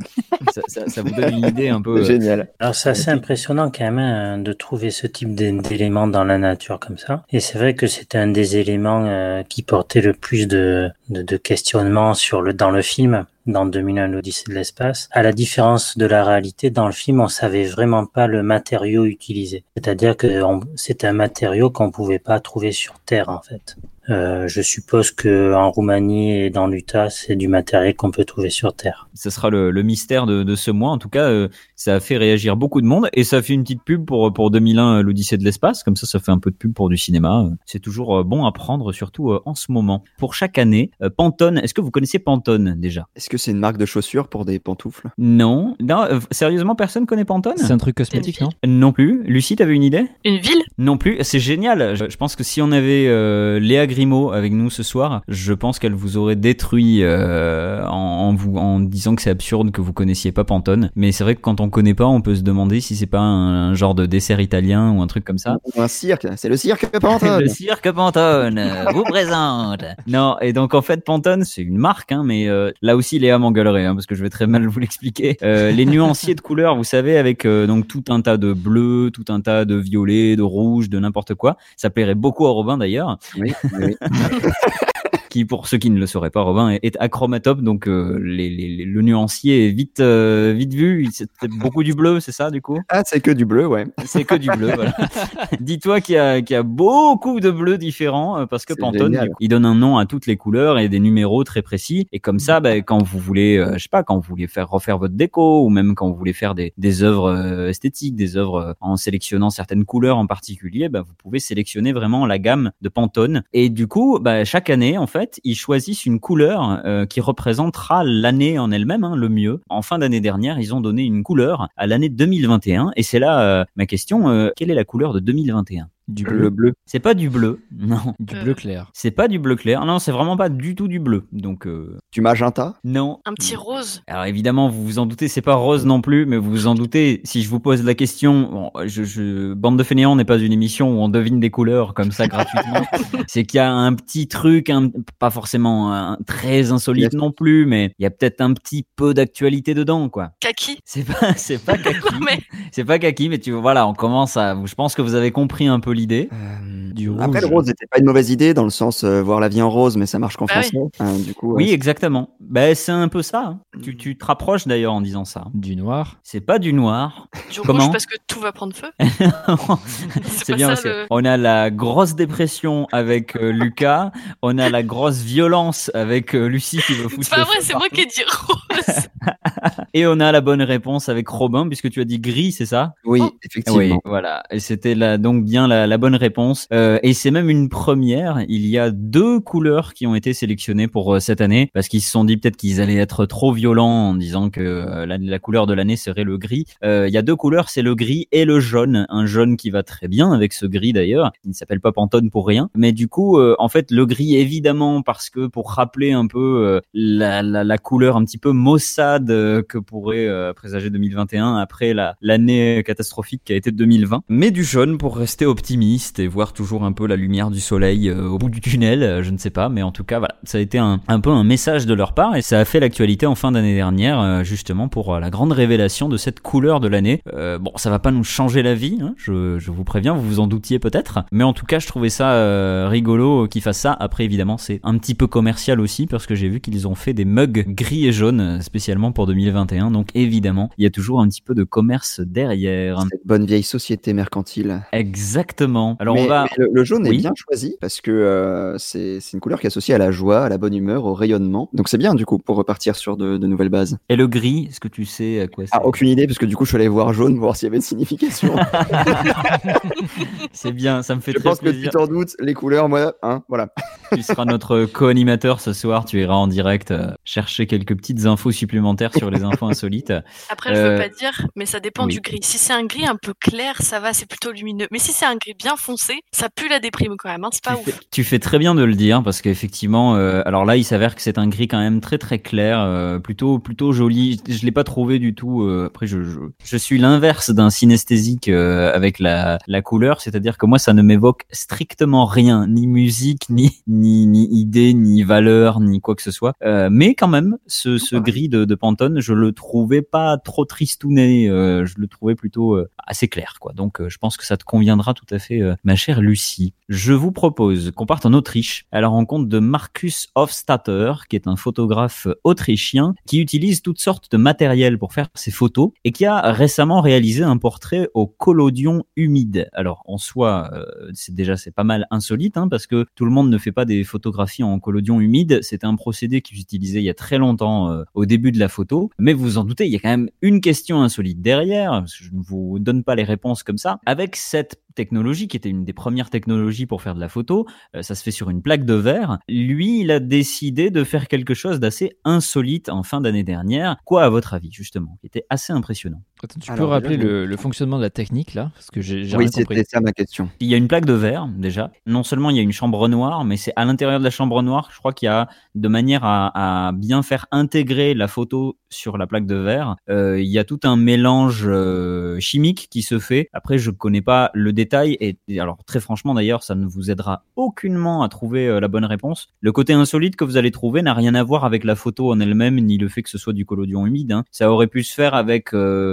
[0.52, 1.98] ça, ça- ça vous donne une idée un peu.
[1.98, 2.48] euh, Génial.
[2.58, 6.38] Alors c'est assez impressionnant quand même hein, de trouver ce type d'é- d'éléments dans la
[6.38, 7.22] nature comme ça.
[7.30, 11.22] Et c'est vrai que c'était un des éléments euh, qui portait le plus de, de,
[11.22, 13.26] de questionnements sur le dans le film.
[13.46, 15.08] Dans 2001, l'Odyssée de l'espace.
[15.10, 19.04] À la différence de la réalité, dans le film, on savait vraiment pas le matériau
[19.04, 19.64] utilisé.
[19.76, 20.40] C'est-à-dire que
[20.76, 23.76] c'était un matériau qu'on pouvait pas trouver sur Terre, en fait.
[24.10, 28.50] Euh, je suppose que en Roumanie et dans l'Utah, c'est du matériel qu'on peut trouver
[28.50, 29.08] sur Terre.
[29.14, 30.90] ce sera le, le mystère de, de ce mois.
[30.90, 33.54] En tout cas, euh, ça a fait réagir beaucoup de monde et ça a fait
[33.54, 35.82] une petite pub pour pour 2001 euh, l'Odyssée de l'espace.
[35.82, 37.44] Comme ça, ça fait un peu de pub pour du cinéma.
[37.46, 40.04] Euh, C'est toujours euh, bon à prendre, surtout euh, en ce moment.
[40.18, 41.58] Pour chaque année, euh, Pantone.
[41.58, 43.06] Est-ce que vous connaissez Pantone déjà?
[43.16, 45.08] Est-ce que c'est une marque de chaussures pour des pantoufles?
[45.18, 45.76] Non.
[45.80, 46.02] Non.
[46.02, 47.54] euh, sérieusement, personne connaît Pantone?
[47.56, 48.50] C'est un truc cosmétique, non?
[48.66, 49.22] Non plus.
[49.24, 50.04] Lucie, t'avais une idée?
[50.24, 50.62] Une ville?
[50.78, 51.16] Non plus.
[51.22, 51.94] C'est génial.
[51.96, 55.52] Je, je pense que si on avait euh, Léa Grimaud avec nous ce soir, je
[55.52, 59.80] pense qu'elle vous aurait détruit euh, en, en vous en disant que c'est absurde que
[59.80, 60.90] vous connaissiez pas Pantone.
[60.96, 63.20] Mais c'est vrai que quand on connaît pas, on peut se demander si c'est pas
[63.20, 65.58] un, un genre de dessert italien ou un truc comme ça.
[65.76, 68.60] Un cirque C'est le cirque Pantone Le cirque Pantone
[68.92, 69.84] vous présente.
[70.08, 73.38] Non, et donc en fait Pantone c'est une marque, hein, mais euh, là aussi Léa
[73.38, 75.36] m'engueulerait hein, parce que je vais très mal vous l'expliquer.
[75.44, 79.26] Euh, les nuanciers de couleurs, vous savez, avec donc tout un tas de bleu, tout
[79.28, 81.56] un tas de violet, de rouge, de n'importe quoi.
[81.76, 83.96] Ça plairait beaucoup à Robin d'ailleurs, Oui, oui, oui.
[85.34, 88.48] qui pour ceux qui ne le sauraient pas, Robin est, est achromatope, donc euh, les,
[88.48, 91.08] les- les- le nuancier est vite euh, vite vu.
[91.12, 92.78] C'est beaucoup du bleu, c'est ça du coup?
[92.88, 93.84] Ah, c'est que du bleu, ouais.
[94.04, 94.94] c'est que du bleu, voilà.
[95.60, 99.12] Dis-toi qu'il y a, qu'il y a beaucoup de bleus différents euh, parce que Pantone,
[99.14, 99.30] génial.
[99.40, 102.06] il donne un nom à toutes les couleurs et des numéros très précis.
[102.12, 104.68] Et comme ça, bah, quand vous voulez, euh, je sais pas, quand vous voulez faire
[104.70, 108.76] refaire votre déco ou même quand vous voulez faire des, des œuvres esthétiques, des œuvres
[108.80, 113.42] en sélectionnant certaines couleurs en particulier, bah, vous pouvez sélectionner vraiment la gamme de Pantone.
[113.52, 118.04] Et du coup, bah, chaque année, en fait, ils choisissent une couleur euh, qui représentera
[118.04, 119.60] l'année en elle-même, hein, le mieux.
[119.68, 122.92] En fin d'année dernière, ils ont donné une couleur à l'année 2021.
[122.96, 126.30] Et c'est là euh, ma question, euh, quelle est la couleur de 2021 Du Le
[126.30, 126.50] bleu.
[126.50, 126.72] bleu.
[126.86, 128.14] C'est pas du bleu, non.
[128.20, 128.42] Du Euh.
[128.42, 128.90] bleu clair.
[128.92, 129.84] C'est pas du bleu clair.
[129.86, 131.24] Non, c'est vraiment pas du tout du bleu.
[131.32, 132.74] Donc euh, Du magenta?
[132.84, 133.20] non.
[133.24, 134.02] Un petit rose.
[134.06, 136.74] Alors évidemment, vous vous en doutez, c'est pas rose non plus, mais vous vous en
[136.74, 137.20] doutez.
[137.24, 140.52] Si je vous pose la question, bon, je, je, bande de fainéants n'est pas une
[140.52, 142.82] émission où on devine des couleurs comme ça gratuitement.
[143.26, 147.14] c'est qu'il y a un petit truc, un, pas forcément un, très insolite Yes.
[147.14, 150.30] non plus, mais il y a peut-être un petit peu d'actualité dedans, quoi.
[150.40, 150.78] Kaki.
[150.84, 151.98] C'est pas, c'est pas kaki.
[152.24, 152.40] Mais
[152.72, 154.56] C'est pas kaki, mais tu voilà, on commence à.
[154.64, 156.28] Je pense que vous avez compris un peu l'idée.
[156.32, 157.20] Euh, du rouge.
[157.22, 159.62] Après, le rose n'était pas une mauvaise idée dans le sens euh, voir la vie
[159.62, 160.62] en rose, mais ça marche qu'en Bah oui.
[160.68, 160.90] français.
[161.00, 162.30] Hein, du coup, Oui, ouais, exactement.
[162.40, 163.44] Ben c'est un peu ça.
[163.46, 163.60] hein.
[163.82, 165.46] Tu, tu te rapproches d'ailleurs en disant ça.
[165.54, 166.18] Du noir.
[166.22, 167.28] C'est pas du noir.
[167.52, 168.90] du Comment rouge parce que tout va prendre feu.
[170.24, 174.10] c'est bien ça, parce que le- on a la grosse dépression avec euh, Lucas,
[174.42, 177.74] on a la grosse violence avec euh, Lucie qui veut foutre C'est pas vrai, c'est
[177.74, 179.08] moi qui ai dit rose.
[179.94, 182.94] et on a la bonne réponse avec Robin puisque tu as dit gris, c'est ça?
[183.04, 183.30] Oui, Oh.
[183.42, 183.78] effectivement.
[183.78, 184.42] Oui, voilà.
[184.50, 186.66] Et c'était donc bien la, la bonne réponse.
[186.72, 188.44] Euh, et c'est même une première.
[188.48, 192.02] Il y a deux couleurs qui ont été sélectionnées pour euh, cette année parce qu'ils
[192.02, 195.66] se sont dit peut-être qu'ils allaient être trop violents en disant que euh, la, couleur
[195.66, 196.64] de l'année serait le gris.
[196.82, 199.06] Il y a deux couleurs, c'est le gris et le jaune.
[199.08, 201.32] Un jaune qui va très bien avec ce gris d'ailleurs.
[201.44, 202.70] Il ne s'appelle pas Pantone pour rien.
[202.74, 207.42] Mais du coup, en fait, le gris évidemment parce que pour rappeler un peu la,
[207.42, 213.52] la, couleur un petit peu maussade que pourrait présager 2021 après la l'année catastrophique qui
[213.52, 214.22] a été 2020.
[214.28, 215.73] Mais du jaune pour rester optimiste
[216.18, 219.22] et voir toujours un peu la lumière du soleil euh, au bout du tunnel, euh,
[219.22, 221.30] je ne sais pas, mais en tout cas voilà, ça a été un, un peu
[221.30, 224.44] un message de leur part et ça a fait l'actualité en fin d'année dernière euh,
[224.44, 227.22] justement pour la grande révélation de cette couleur de l'année.
[227.32, 230.22] Euh, bon, ça va pas nous changer la vie, hein, je, je vous préviens, vous
[230.22, 233.80] vous en doutiez peut-être, mais en tout cas je trouvais ça euh, rigolo qu'ils fassent
[233.80, 233.96] ça.
[233.98, 237.14] Après évidemment c'est un petit peu commercial aussi parce que j'ai vu qu'ils ont fait
[237.14, 241.28] des mugs gris et jaunes spécialement pour 2021, donc évidemment il y a toujours un
[241.28, 243.00] petit peu de commerce derrière.
[243.10, 244.82] Cette bonne vieille société mercantile.
[244.92, 245.63] Exactement.
[246.00, 246.46] Alors mais, on va.
[246.56, 247.16] le, le jaune Oui.
[247.16, 250.10] est bien choisi parce que euh, c'est c'est une couleur qui est associée à la
[250.10, 251.68] joie, à la bonne humeur, au rayonnement.
[251.72, 253.98] Donc c'est bien du coup pour repartir sur de, de nouvelles bases.
[254.08, 256.46] Et le gris, est-ce que tu sais à quoi c'est Ah, aucune idée parce que
[256.46, 258.54] du coup je suis allé voir jaune pour voir s'il y avait une signification.
[260.52, 263.14] C'est bien, ça me fait je très pense que tu t'en doutes, les couleurs, moi,
[263.22, 263.68] hein, voilà.
[264.14, 266.04] Tu seras notre co-animateur ce soir.
[266.04, 270.12] Tu iras en direct euh, chercher quelques petites infos supplémentaires sur les infos insolites.
[270.50, 272.14] Après, je Euh, veux pas dire, mais ça dépend oui.
[272.14, 272.38] du gris.
[272.42, 274.86] Si c'est un gris un peu clair, ça va, c'est plutôt lumineux.
[274.90, 277.44] Mais si c'est un gris bien foncé, ça pue la déprime quand même.
[277.44, 277.84] Hein, c'est pas tu, ouf.
[277.86, 281.14] fais, tu fais très bien de le dire parce qu'effectivement, euh, alors là, il s'avère
[281.14, 284.40] que c'est un gris quand même très très clair, euh, plutôt plutôt joli.
[284.48, 285.68] Je, l'ai pas trouvé du tout.
[285.86, 290.78] après, je, je, je suis l'inverse d'un synesthésique avec la, la couleur, c'est-à-dire que moi,
[290.78, 296.14] ça ne m'évoque strictement rien, ni musique, ni ni ni idée, ni valeur, ni quoi
[296.14, 296.54] que ce soit.
[296.62, 300.64] Euh, mais quand même, ce, ce gris de, de Pantone, je le trouvais pas trop
[300.64, 301.48] tristouné.
[301.48, 303.72] euh, je le trouvais plutôt euh, assez clair, quoi.
[303.72, 306.74] Donc, je pense que ça te conviendra tout à fait, ma chère Lucie.
[306.88, 311.46] Je vous propose qu'on parte en Autriche à la rencontre de Marcus Hofstadter, qui est
[311.46, 316.26] un photographe autrichien qui utilise toutes sortes de matériel pour faire ses photos et qui
[316.26, 319.68] a récemment réalisé un portrait au collodion humide.
[319.72, 320.70] Alors, en soi,
[321.12, 323.84] c'est déjà c'est pas mal insolite hein, parce que tout le monde ne fait pas
[323.84, 325.60] des photographies en collodion humide.
[325.62, 328.68] C'était un procédé qu'ils utilisaient il y a très longtemps euh, au début de la
[328.68, 329.10] photo.
[329.18, 331.90] Mais vous vous en doutez, il y a quand même une question insolite derrière.
[331.92, 334.00] parce que Je ne vous donne pas les réponses comme ça.
[334.06, 338.02] Avec cette technologie qui était une des premières technologies pour faire de la photo, euh,
[338.02, 339.38] ça se fait sur une plaque de verre.
[339.48, 343.96] Lui, il a décidé de faire quelque chose d'assez insolite en fin d'année dernière.
[344.04, 346.22] Quoi à votre avis justement Qui était assez impressionnant?
[346.42, 348.70] Attends, tu Alors, peux rappeler déjà, le, le fonctionnement de la technique là?
[348.74, 349.76] Parce que j'ai j'ai Oui, rien compris.
[349.76, 350.48] c'était ça ma question.
[350.60, 351.90] Il y a une plaque de verre déjà.
[352.06, 354.88] Non seulement il y a une chambre noire, mais c'est l'intérieur de la chambre noire,
[354.92, 359.26] je crois qu'il y a de manière à, bien faire intégrer la photo sur la
[359.26, 359.96] plaque de verre.
[360.08, 363.48] Euh, il y a tout un mélange euh, chimique qui se fait.
[363.52, 367.44] Après, je connais pas le détail et, alors très franchement d'ailleurs, ça ne vous aidera
[367.56, 369.48] aucunement à trouver euh, la bonne réponse.
[369.60, 372.38] Le côté insolite que vous allez trouver n'a rien à voir avec la photo en
[372.38, 374.32] elle-même ni le fait que ce soit du collodion humide.
[374.32, 374.44] hein.
[374.50, 375.72] Ça aurait pu se faire avec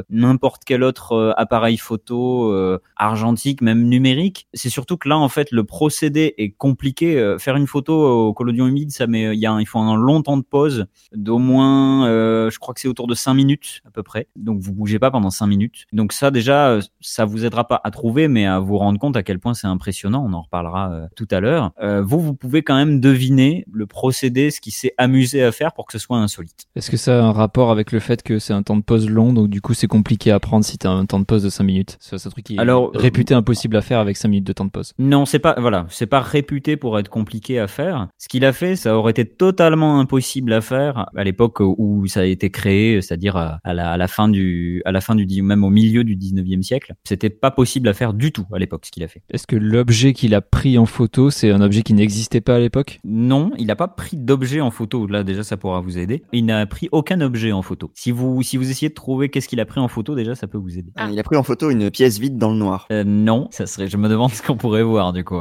[0.10, 2.54] n'importe quel autre appareil photo
[2.96, 4.48] argentique, même numérique.
[4.54, 7.36] C'est surtout que là, en fait, le procédé est compliqué.
[7.52, 7.94] Faire une photo
[8.30, 10.42] au collodion humide, ça met, il y a, un- il faut un long temps de
[10.44, 14.28] pause d'au moins, euh, je crois que c'est autour de 5 minutes à peu près.
[14.38, 15.86] Donc vous bougez pas pendant 5 minutes.
[15.92, 19.18] Donc ça déjà, euh, ça vous aidera pas à trouver, mais à vous rendre compte
[19.18, 20.26] à quel point c'est impressionnant.
[20.28, 21.72] On en reparlera euh, tout à l'heure.
[21.82, 25.74] Euh, vous, vous pouvez quand même deviner le procédé, ce qui s'est amusé à faire
[25.74, 26.66] pour que ce soit insolite.
[26.78, 29.10] Est-ce que ça a un rapport avec le fait que c'est un temps de pause
[29.10, 31.50] long, donc du coup c'est compliqué à prendre si t'as un temps de pause de
[31.50, 31.98] 5 minutes?
[32.00, 34.66] C'est un truc qui est Alors, réputé impossible à faire avec 5 minutes de temps
[34.66, 34.94] de pause.
[35.00, 38.08] Non, c'est pas voilà, c'est pas réputé pour être compliqué compliqué à faire.
[38.20, 42.22] Ce qu'il a fait, ça aurait été totalement impossible à faire à l'époque où ça
[42.22, 45.42] a été créé, c'est-à-dire à, à la, à la fin du, à la fin du,
[45.42, 46.94] même au milieu du 19e siècle.
[47.04, 49.24] C'était pas possible à faire du tout à l'époque, ce qu'il a fait.
[49.32, 52.60] Est-ce que l'objet qu'il a pris en photo, c'est un objet qui n'existait pas à
[52.60, 53.00] l'époque?
[53.04, 55.08] Non, il n'a pas pris d'objet en photo.
[55.08, 56.24] Là, déjà, ça pourra vous aider.
[56.34, 57.92] Il n'a pris aucun objet en photo.
[57.96, 60.48] Si vous, si vous essayez de trouver qu'est-ce qu'il a pris en photo, déjà, ça
[60.48, 60.92] peut vous aider.
[61.12, 62.86] Il a pris en photo une pièce vide dans le noir.
[62.92, 63.88] Euh, non, ça serait.
[63.88, 65.40] Je me demande ce qu'on pourrait voir du coup.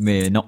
[0.00, 0.44] Mais non.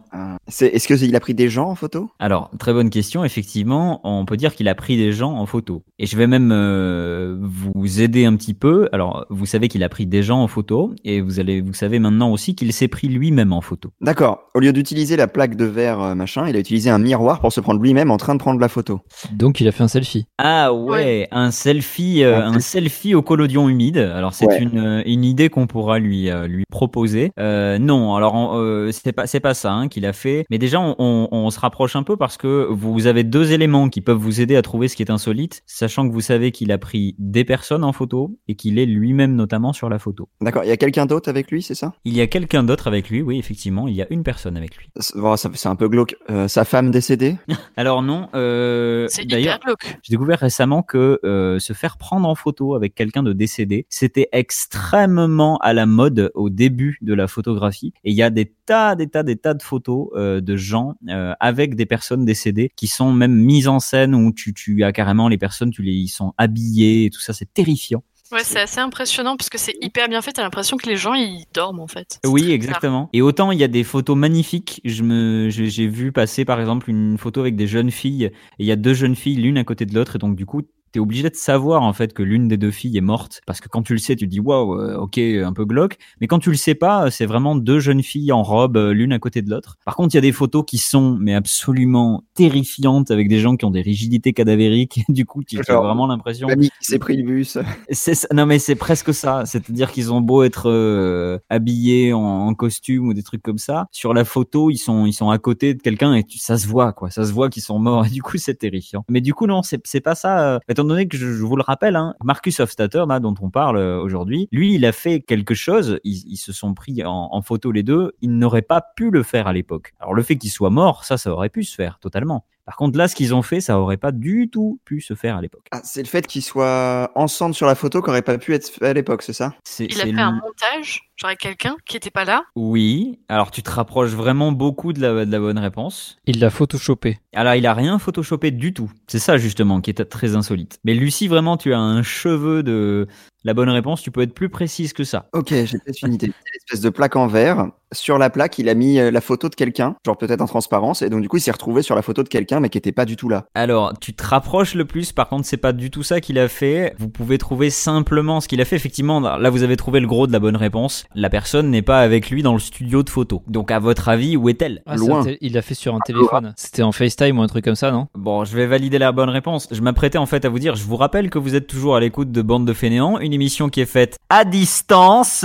[0.48, 2.10] C'est- Est-ce qu'il a pris des gens en photo?
[2.18, 3.24] Alors, très bonne question.
[3.24, 5.82] Effectivement, on peut dire qu'il a pris des gens en photo.
[5.98, 8.88] Et je vais même euh, vous aider un petit peu.
[8.92, 11.98] Alors, vous savez qu'il a pris des gens en photo, et vous allez, vous savez
[11.98, 13.90] maintenant aussi qu'il s'est pris lui-même en photo.
[14.00, 14.40] D'accord.
[14.54, 17.52] Au lieu d'utiliser la plaque de verre euh, machin, il a utilisé un miroir pour
[17.52, 19.00] se prendre lui-même en train de prendre la photo.
[19.32, 20.26] Donc il a fait un selfie.
[20.38, 23.98] Ah ouais, un selfie, euh, un selfie au collodion humide.
[23.98, 24.60] Alors c'est Ouais.
[24.60, 27.30] une, une idée qu'on pourra lui euh, lui proposer.
[27.38, 30.44] Euh, non, alors euh, c'est pas c'est pas ça hein, qu'il a fait.
[30.50, 33.88] Mais déjà on, on, on se rapproche un peu parce que vous avez deux éléments
[33.90, 36.72] qui peuvent vous aider à trouver ce qui est insolite, sachant que vous savez qu'il
[36.72, 40.28] a pris des personnes en photo et qu'il est lui-même notamment sur la photo.
[40.40, 40.64] D'accord.
[40.64, 41.92] Il y a quelqu'un d'autre avec lui, c'est ça?
[42.04, 44.76] Il y a quelqu'un d'autre avec lui, oui effectivement, il y a une personne avec
[44.76, 44.88] lui.
[44.98, 46.16] C'est un peu glauque.
[46.30, 47.36] Euh, sa femme décédée?
[47.76, 49.98] Alors non, euh, C'est d'ailleurs, hyper glauque.
[50.02, 54.28] j'ai découvert récemment que euh, se faire prendre en photo avec quelqu'un de décédé, c'était
[54.32, 57.92] extrêmement à la mode au début de la photographie.
[58.04, 60.94] Et il y a des tas, des tas, des tas de photos euh, de gens
[61.08, 64.92] euh, avec des personnes décédées qui sont même mises en scène où tu, tu as
[64.92, 68.02] carrément les personnes, tu les, ils sont habillés et tout ça, c'est terrifiant.
[68.32, 70.32] Ouais, c'est assez impressionnant parce que c'est hyper bien fait.
[70.32, 72.18] T'as l'impression que les gens ils dorment en fait.
[72.24, 73.10] Oui, exactement.
[73.12, 74.80] Et autant il y a des photos magnifiques.
[74.86, 78.24] Je me, j'ai vu passer par exemple une photo avec des jeunes filles.
[78.24, 80.46] Et il y a deux jeunes filles l'une à côté de l'autre, et donc du
[80.46, 80.62] coup.
[80.92, 83.68] T'es obligé de savoir en fait que l'une des deux filles est morte parce que
[83.68, 86.38] quand tu le sais tu te dis waouh euh, ok un peu glauque mais quand
[86.38, 89.40] tu le sais pas c'est vraiment deux jeunes filles en robe euh, l'une à côté
[89.42, 93.28] de l'autre par contre il y a des photos qui sont mais absolument terrifiantes avec
[93.28, 96.48] des gens qui ont des rigidités cadavériques du coup tu as vraiment l'impression
[96.80, 97.56] qui s'est pris le bus.
[97.90, 102.20] c'est ça- non mais c'est presque ça, c'est-à-dire qu'ils ont beau être euh, habillés en,
[102.20, 105.38] en costume ou des trucs comme ça, sur la photo ils sont ils sont à
[105.38, 108.04] côté de quelqu'un et tu, ça se voit quoi, ça se voit qu'ils sont morts
[108.06, 109.04] et du coup c'est terrifiant.
[109.08, 110.54] Mais du coup non c'est c'est pas ça.
[110.54, 114.48] euh, donné que je, vous le rappelle, hein, Marcus Hofstadter dont on parle euh, aujourd'hui,
[114.52, 117.82] lui il a fait quelque chose, ils, ils se sont pris en, en photo les
[117.82, 119.94] deux, il n'aurait pas pu le faire à l'époque.
[120.00, 122.44] Alors le fait qu'il soit mort, ça ça aurait pu se faire totalement.
[122.64, 125.36] Par contre là ce qu'ils ont fait, ça aurait pas du tout pu se faire
[125.36, 125.66] à l'époque.
[125.72, 128.68] Ah, c'est le fait qu'ils soient ensemble sur la photo qui aurait pas pu être
[128.68, 129.54] fait à l'époque, c'est ça?
[129.64, 132.44] C'est- Il a fait un le- montage, genre avec quelqu'un qui était pas là?
[132.54, 136.18] Oui, alors tu te rapproches vraiment beaucoup de la, de la bonne réponse.
[136.26, 137.18] Il l'a photoshopé.
[137.34, 138.90] Alors il a rien photoshopé du tout.
[139.08, 140.78] C'est ça justement qui est très insolite.
[140.84, 143.08] Mais Lucie, vraiment, tu as un cheveu de
[143.44, 144.02] la bonne réponse.
[144.02, 145.28] Tu peux être plus précise que ça.
[145.32, 146.26] Ok, j'ai peut-être une idée.
[146.26, 147.66] Une espèce de plaque en verre.
[147.92, 151.02] Sur la plaque, il a mis euh, la photo de quelqu'un, genre peut-être en transparence,
[151.02, 152.90] et donc du coup, il s'est retrouvé sur la photo de quelqu'un, mais qui était
[152.90, 153.44] pas du tout là.
[153.54, 155.12] Alors, tu te rapproches le plus.
[155.12, 156.94] Par contre, c'est pas du tout ça qu'il a fait.
[156.98, 158.76] Vous pouvez trouver simplement ce qu'il a fait.
[158.76, 161.04] Effectivement, là, vous avez trouvé le gros de la bonne réponse.
[161.14, 163.42] La personne n'est pas avec lui dans le studio de photo.
[163.46, 164.82] Donc, à votre avis, où est-elle?
[164.86, 166.54] Ah, tél- il l'a fait sur un téléphone.
[166.56, 168.08] C'était en FaceTime ou un truc comme ça, non?
[168.14, 169.68] Bon, je vais valider la bonne réponse.
[169.70, 172.00] Je m'apprêtais en fait à vous dire, je vous rappelle que vous êtes toujours à
[172.00, 175.44] l'écoute de Bande de Fainéants, une émission qui est faite à distance.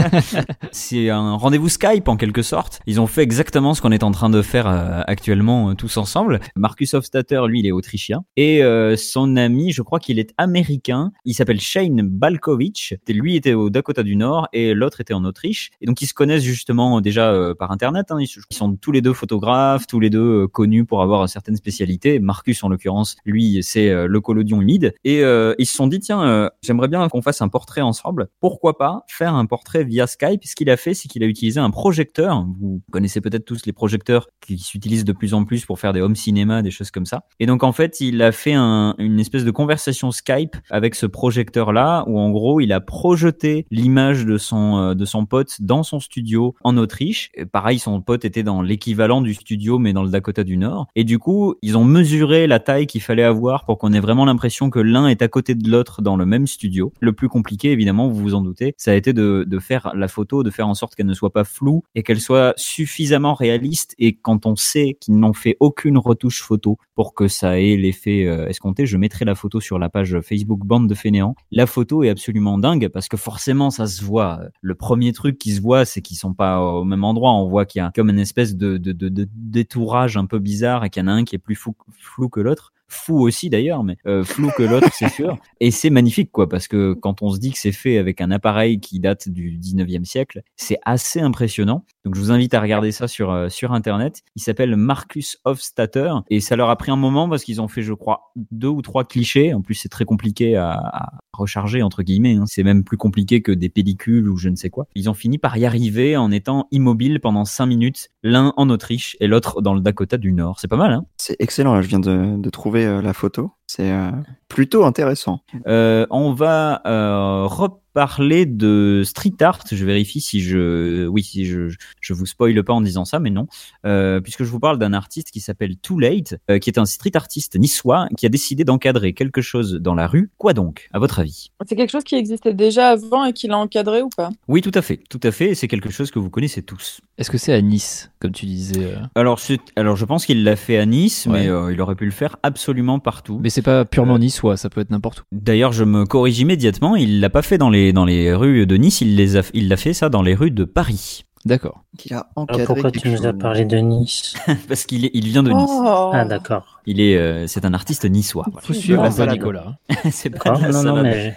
[0.72, 2.80] C'est un rendez-vous Skype en quelque sorte.
[2.86, 5.96] Ils ont fait exactement ce qu'on est en train de faire euh, actuellement euh, tous
[5.96, 6.40] ensemble.
[6.56, 8.24] Marcus Hofstadter, lui, il est autrichien.
[8.36, 11.12] Et euh, son ami, je crois qu'il est américain.
[11.24, 12.94] Il s'appelle Shane Balkovich.
[13.08, 15.70] Lui était au Dakota du Nord et l'autre était en Autriche.
[15.80, 18.10] Et donc ils se connaissent justement déjà par Internet.
[18.10, 18.18] hein.
[18.20, 22.18] Ils, sont tous les deux photographes, tous les deux connus pour avoir certaines spécialités.
[22.20, 24.94] Marcus, en l'occurrence, lui, c'est le collodion humide.
[25.04, 26.48] Et ils se sont dit, tiens, euh,
[26.82, 28.28] j'aimerais bien qu'on fasse un portrait ensemble.
[28.40, 30.44] Pourquoi pas faire un portrait via Skype?
[30.44, 32.44] Ce qu'il a fait, c'est qu'il a utilisé un projecteur.
[32.60, 36.00] Vous connaissez peut-être tous les projecteurs qui s'utilisent de plus en plus pour faire des
[36.00, 37.24] home cinéma, des choses comme ça.
[37.38, 41.06] Et donc, en fait, il a fait un- une espèce de conversation Skype avec ce
[41.06, 45.82] projecteur-là, où en gros, il a projeté l'image de son, euh, de son pote dans
[45.82, 47.30] son studio en Autriche.
[47.52, 50.86] Pareil, son pote était dans l'équivalent du studio, mais dans le Dakota du Nord.
[50.96, 54.24] Et du coup, ils ont mesuré la taille qu'il fallait avoir pour qu'on ait vraiment
[54.24, 56.71] l'impression que l'un est à côté de l'autre dans le même studio.
[57.00, 60.42] Le plus compliqué, évidemment, vous vous en doutez, ça a été de, faire la photo,
[60.42, 63.94] de faire en sorte qu'elle ne soit pas floue et qu'elle soit suffisamment réaliste.
[63.98, 68.26] Et quand on sait qu'ils n'ont fait aucune retouche photo pour que ça ait l'effet
[68.26, 71.34] euh, escompté, je mettrai la photo sur la page Facebook Bande de Fainéants.
[71.50, 74.40] La photo est absolument dingue parce que forcément, ça se voit.
[74.60, 77.32] Le premier truc qui se voit, c'est qu'ils sont pas au même endroit.
[77.32, 78.92] On voit qu'il y a comme une espèce de, de,
[79.34, 81.58] détourage un peu bizarre et qu'il y en a un qui est plus
[81.98, 85.38] flou que l'autre fou aussi d'ailleurs, mais euh, flou que l'autre, c'est sûr.
[85.60, 88.30] Et c'est magnifique, quoi, parce que quand on se dit que c'est fait avec un
[88.30, 91.84] appareil qui date du 19e siècle, c'est assez impressionnant.
[92.04, 94.22] Donc je vous invite à regarder ça sur, euh, sur Internet.
[94.36, 97.82] Il s'appelle Marcus Hofstadter et ça leur a pris un moment parce qu'ils ont fait,
[97.82, 99.54] je crois, deux ou trois clichés.
[99.54, 102.34] En plus, c'est très compliqué à, à recharger, entre guillemets.
[102.36, 102.44] hein.
[102.46, 104.86] C'est même plus compliqué que des pellicules ou je ne sais quoi.
[104.94, 109.16] Ils ont fini par y arriver en étant immobiles pendant cinq minutes, l'un en Autriche
[109.20, 110.58] et l'autre dans le Dakota du Nord.
[110.60, 111.04] C'est pas mal, hein?
[111.16, 113.52] C'est excellent, je viens de, de trouver euh, la photo.
[113.66, 114.10] C'est euh,
[114.52, 115.40] plutôt intéressant.
[115.66, 119.64] Euh, on va euh, reparler de street art.
[119.72, 123.30] Je vérifie si je, oui, si je, je vous spoile pas en disant ça, mais
[123.30, 123.46] non,
[123.86, 126.84] euh, puisque je vous parle d'un artiste qui s'appelle Too Late, euh, qui est un
[126.84, 130.30] street artiste niçois qui a décidé d'encadrer quelque chose dans la rue.
[130.36, 131.50] Quoi donc, à votre avis?
[131.66, 134.28] C'est quelque chose qui existait déjà avant et qui l'a encadré ou pas?
[134.48, 135.52] Oui, tout à fait, tout à fait.
[135.52, 137.00] et C'est quelque chose que vous connaissez tous.
[137.16, 139.40] Est-ce que c'est à Nice, comme tu disais euh Alors,
[139.74, 141.40] alors je pense qu'il l'a fait à Nice, Ouais.
[141.42, 143.40] mais euh, il aurait pu le faire absolument partout.
[143.42, 145.22] Mais c'est pas purement niçois, ça peut être n'importe où.
[145.32, 146.94] D'ailleurs, je me corrige immédiatement.
[146.94, 149.00] Il l'a pas fait dans les dans les rues de Nice.
[149.00, 151.24] Il les a, il l'a fait ça dans les rues de Paris.
[151.44, 151.82] D'accord.
[151.98, 154.34] Qu'il a Alors encadré pourquoi quelque tu nous as parlé de Nice
[154.68, 155.68] Parce qu'il est, il vient de Nice.
[155.68, 156.10] Oh.
[156.14, 156.80] Ah d'accord.
[156.86, 158.44] Il est, euh, c'est un artiste niçois.
[158.52, 158.64] Voilà.
[158.64, 159.08] Faut suivre.
[159.26, 159.78] Nicolas.
[160.12, 161.36] c'est pas la Non, non, mais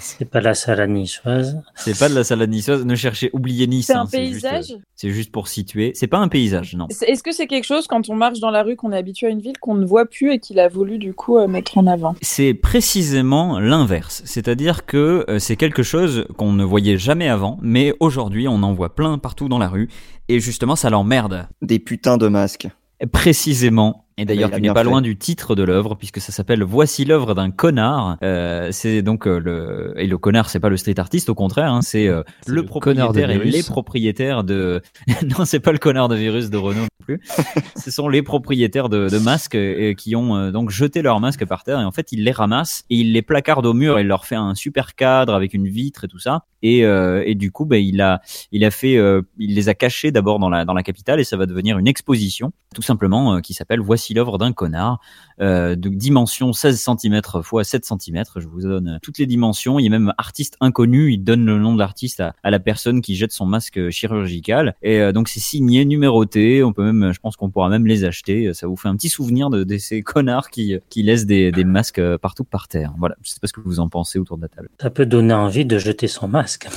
[0.00, 1.60] c'est- pas la salade niçoise.
[1.74, 2.84] C'est pas de la salade niçoise.
[2.84, 3.86] Ne cherchez, oubliez Nice.
[3.86, 4.12] C'est hein, un juste,
[4.42, 5.92] paysage euh, C'est juste pour situer.
[5.94, 6.86] C'est pas un paysage, non.
[6.90, 9.26] C'est- Est-ce que c'est quelque chose quand on marche dans la rue qu'on est habitué
[9.26, 11.78] à une ville qu'on ne voit plus et qu'il a voulu du coup euh, mettre
[11.78, 12.14] en avant?
[12.22, 14.22] C'est précisément l'inverse.
[14.24, 18.72] C'est-à-dire que euh, c'est quelque chose qu'on ne voyait jamais avant, mais aujourd'hui on en
[18.72, 19.88] voit plein partout dans la rue,
[20.28, 21.48] et justement ça l'emmerde.
[21.62, 22.68] Des putains de masques.
[23.12, 24.01] Précisément.
[24.18, 24.84] Et d'ailleurs, il a tu n'es pas fait.
[24.84, 28.18] loin du titre de l'œuvre, puisque ça s'appelle Voici l'œuvre d'un connard.
[28.22, 31.72] Euh, c'est donc euh, le et le connard, c'est pas le street artiste, au contraire,
[31.72, 34.82] hein, c'est euh, le, propriétaire et les propriétaires de.
[35.38, 37.20] non, c'est pas le connard de virus de Renault non plus.
[37.76, 39.58] Ce sont les propriétaires de, de masques
[39.96, 42.84] qui ont euh, donc jeté leurs masques par terre et en fait ils les ramassent
[42.90, 43.98] et ils les placardent au mur.
[43.98, 46.44] Et il leur fait un super cadre avec une vitre et tout ça.
[46.64, 48.20] Et, et du coup, ben, il a
[48.52, 48.96] il a fait,
[49.38, 51.88] il les a cachés d'abord dans la dans la capitale et ça va devenir une
[51.88, 55.00] exposition tout simplement qui s'appelle Voici l'œuvre d'un connard
[55.40, 58.24] euh, de dimension 16 cm x 7 cm.
[58.36, 59.78] Je vous donne toutes les dimensions.
[59.78, 61.12] Il y a même artiste inconnu.
[61.12, 64.74] Il donne le nom de l'artiste à, la personne qui jette son masque chirurgical.
[64.82, 66.62] Et euh, donc c'est signé, numéroté.
[66.62, 68.52] On peut même, je pense qu'on pourra même les acheter.
[68.54, 72.00] Ça vous fait un petit souvenir de, ces connards qui, qui laissent des, des masques
[72.18, 72.92] partout par terre.
[72.98, 73.16] Voilà.
[73.22, 74.68] Je sais pas ce que vous en pensez autour de la table.
[74.80, 76.68] Ça peut donner envie de jeter son masque.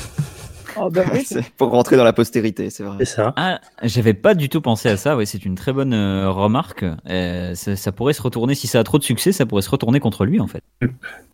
[0.82, 1.26] Oh bah oui.
[1.58, 2.98] Pour rentrer dans la postérité, c'est vrai.
[3.00, 3.34] C'est ça.
[3.38, 5.16] Ah, j'avais pas du tout pensé à ça.
[5.16, 6.86] Ouais, c'est une très bonne euh, remarque.
[7.08, 9.70] Euh, ça, ça pourrait se retourner si ça a trop de succès, ça pourrait se
[9.70, 10.62] retourner contre lui en fait.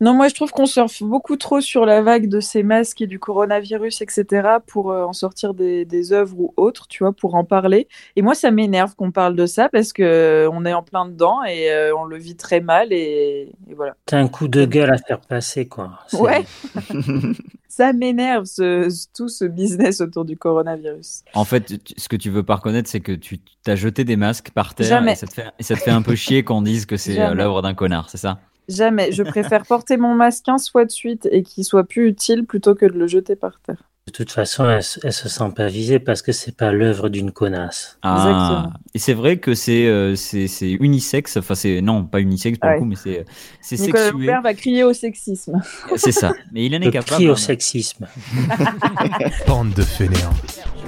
[0.00, 3.06] Non, moi je trouve qu'on surfe beaucoup trop sur la vague de ces masques et
[3.06, 7.34] du coronavirus, etc., pour euh, en sortir des, des œuvres ou autres, tu vois, pour
[7.34, 7.88] en parler.
[8.16, 11.06] Et moi, ça m'énerve qu'on parle de ça parce que euh, on est en plein
[11.06, 13.94] dedans et euh, on le vit très mal et, et voilà.
[14.06, 16.00] T'as un coup de gueule à faire passer, quoi.
[16.12, 16.44] Ouais.
[17.68, 18.86] Ça m'énerve ce,
[19.16, 21.22] tout ce business autour du coronavirus.
[21.34, 24.50] En fait, ce que tu veux pas reconnaître, c'est que tu t'as jeté des masques
[24.50, 25.12] par terre Jamais.
[25.12, 27.20] et ça te fait et ça te fait un peu chier qu'on dise que c'est
[27.20, 28.38] euh, l'œuvre d'un connard, c'est ça?
[28.68, 29.12] Jamais.
[29.12, 32.74] Je préfère porter mon masque 15 fois de suite et qu'il soit plus utile plutôt
[32.74, 33.82] que de le jeter par terre.
[34.04, 37.08] De toute façon, elle, se- elle se sent pas visée parce que c'est pas l'œuvre
[37.08, 37.98] d'une connasse.
[38.02, 38.16] Ah.
[38.16, 38.72] Exactement.
[38.94, 41.36] Et c'est vrai que c'est euh, c'est c'est unisexe.
[41.36, 42.74] Enfin, c'est non, pas unisexe pour Ouais.
[42.74, 43.24] le coup, mais c'est
[43.60, 44.26] c'est Nicolas sexué.
[44.26, 45.62] Père va crier au sexisme.
[45.96, 46.32] C'est ça.
[46.52, 47.10] Mais il en est Le capable.
[47.12, 47.36] cri au hein.
[47.36, 48.08] sexisme.
[49.46, 50.34] Bande de fainéants.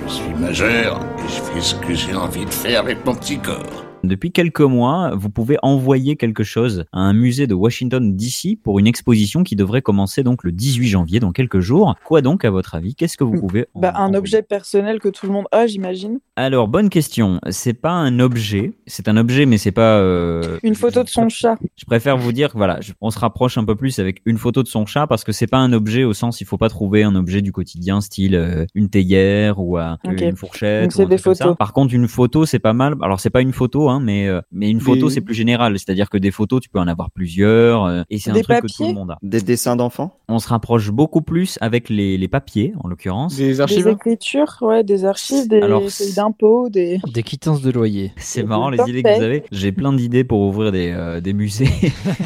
[0.09, 3.39] Je suis majeur et je fais ce que j'ai envie de faire avec mon petit
[3.39, 3.84] corps.
[4.09, 8.79] Depuis quelques mois, vous pouvez envoyer quelque chose à un musée de Washington DC pour
[8.79, 11.95] une exposition qui devrait commencer donc le 18 janvier, dans quelques jours.
[12.05, 12.95] Quoi donc, à votre avis?
[12.95, 16.19] Qu'est-ce que vous pouvez en- Bah, un objet personnel que tout le monde a, j'imagine.
[16.37, 17.41] Alors, bonne question.
[17.51, 18.73] C'est pas un objet.
[18.87, 19.99] C'est un objet, mais c'est pas.
[19.99, 21.57] euh, Une photo de son chat.
[21.77, 24.63] Je préfère vous dire voilà, je- on se rapproche un peu plus avec une photo
[24.63, 27.03] de son chat parce que c'est pas un objet au sens il faut pas trouver
[27.03, 30.83] un objet du quotidien style euh, une théière ou euh, une fourchette.
[30.83, 31.45] Donc ou c'est un des truc comme ça.
[31.45, 31.57] photos.
[31.59, 32.95] Par contre, une photo c'est pas mal.
[33.03, 35.79] Alors c'est pas une photo hein, mais euh, mais une photo Des- c'est plus général.
[35.79, 38.61] C'est-à-dire que des photos tu peux en avoir plusieurs euh, et c'est un Des truc
[38.63, 39.19] que tout le monde a.
[39.23, 40.19] Des dessins d'enfants?
[40.29, 43.37] On se rapproche beaucoup plus avec les, les papiers en l'occurrence.
[43.37, 45.83] Des Des archives écritures, ouais, des archives, des Alors,
[46.17, 47.01] d'impôts, des.
[47.13, 48.13] Des quittances de loyer.
[48.17, 49.45] C'est Des marrant les idées que vous avez.
[49.53, 51.69] J'ai plein d'idées pour ouvrir des, euh, des musées.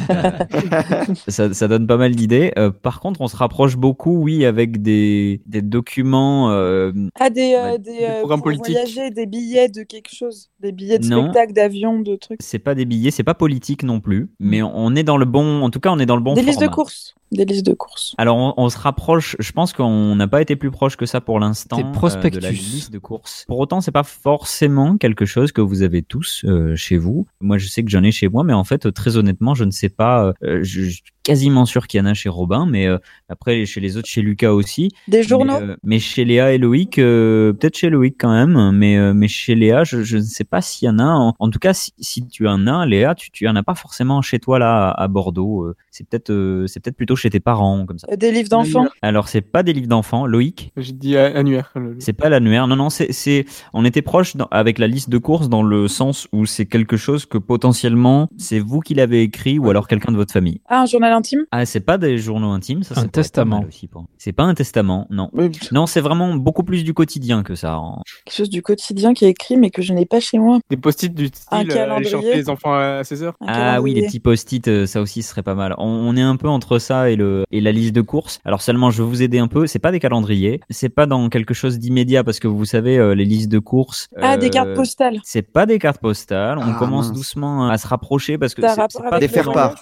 [1.27, 2.51] ça, ça donne pas mal d'idées.
[2.57, 6.51] Euh, par contre, on se rapproche beaucoup, oui, avec des, des documents.
[6.51, 8.71] euh, Ah, des, euh, Ouais, des, des programmes pour politiques.
[8.75, 10.49] voyager, des billets de quelque chose.
[10.59, 11.23] Des billets de Non.
[11.23, 12.41] spectacle, d'avion, de trucs.
[12.41, 15.61] c'est pas des billets, c'est pas politique non plus, mais on est dans le bon.
[15.61, 17.15] En tout cas, on est dans le bon des listes de courses.
[17.31, 18.15] Des listes de courses.
[18.17, 21.21] Alors on, on se rapproche, je pense qu'on n'a pas été plus proche que ça
[21.21, 22.49] pour l'instant C'est euh, de la prospectus.
[22.51, 23.45] liste de courses.
[23.47, 27.27] Pour autant, c'est pas forcément quelque chose que vous avez tous euh, chez vous.
[27.41, 29.71] Moi, je sais que j'en ai chez moi, mais en fait, très honnêtement, je ne
[29.71, 30.33] sais pas.
[30.43, 33.65] euh, je, je suis quasiment sûr qu'il y en a chez Robin, mais euh, après
[33.65, 34.89] chez les autres, chez Lucas aussi.
[35.07, 38.71] Des journaux Mais, euh, mais chez Léa et Loïc, euh, peut-être chez Loïc quand même,
[38.75, 41.03] mais euh, mais chez Léa, je, je ne sais pas s'il y en a.
[41.05, 43.75] En, en tout cas, si, si tu en as, Léa, tu tu en as pas
[43.75, 45.71] forcément chez toi là à, à Bordeaux.
[45.91, 48.07] c'est peut-être euh, c'est peut-être plutôt chez tes parents comme ça.
[48.11, 50.71] Euh, Des livres d'enfants Alors c'est pas des livres d'enfants, Loïc.
[50.77, 51.73] J'ai dit a- annuaire.
[51.99, 52.67] C'est pas l'annuaire.
[52.67, 55.87] Non, non, c'est, c'est, on était proche dans- avec la liste de courses dans le
[55.87, 60.11] sens où c'est quelque chose que potentiellement c'est vous qui l'avez écrit ou alors quelqu'un
[60.11, 60.61] de votre famille.
[60.67, 61.45] Ah, un journal intime?
[61.51, 62.99] Ah, c'est pas des journaux intimes, ça.
[62.99, 63.61] Un testament.
[63.91, 65.29] pour- C'est pas un testament, non.
[65.33, 67.73] Oui, Non, c'est vraiment beaucoup plus du quotidien que ça.
[67.75, 68.01] hein.
[68.25, 70.59] Quelque chose du quotidien qui est écrit mais que je n'ai pas chez moi.
[70.69, 71.99] Des post-it du style Un euh,
[72.33, 73.27] les enfants à 16h.
[73.27, 73.79] Un Ah calendrier.
[73.83, 75.75] oui, les petits post-it, euh, ça aussi serait pas mal.
[75.77, 78.39] On, on est un peu entre ça et le et la liste de courses.
[78.45, 79.67] Alors seulement, je vais vous aider un peu.
[79.67, 83.13] C'est pas des calendriers, c'est pas dans quelque chose d'immédiat parce que vous savez euh,
[83.15, 84.07] les listes de courses.
[84.17, 85.19] Ah, des euh, cartes postales.
[85.23, 86.57] C'est pas des cartes postales.
[86.57, 87.17] On Ah, commence mince.
[87.17, 88.75] doucement à se rapprocher parce que c'est-
[89.09, 89.75] pas des ou pas?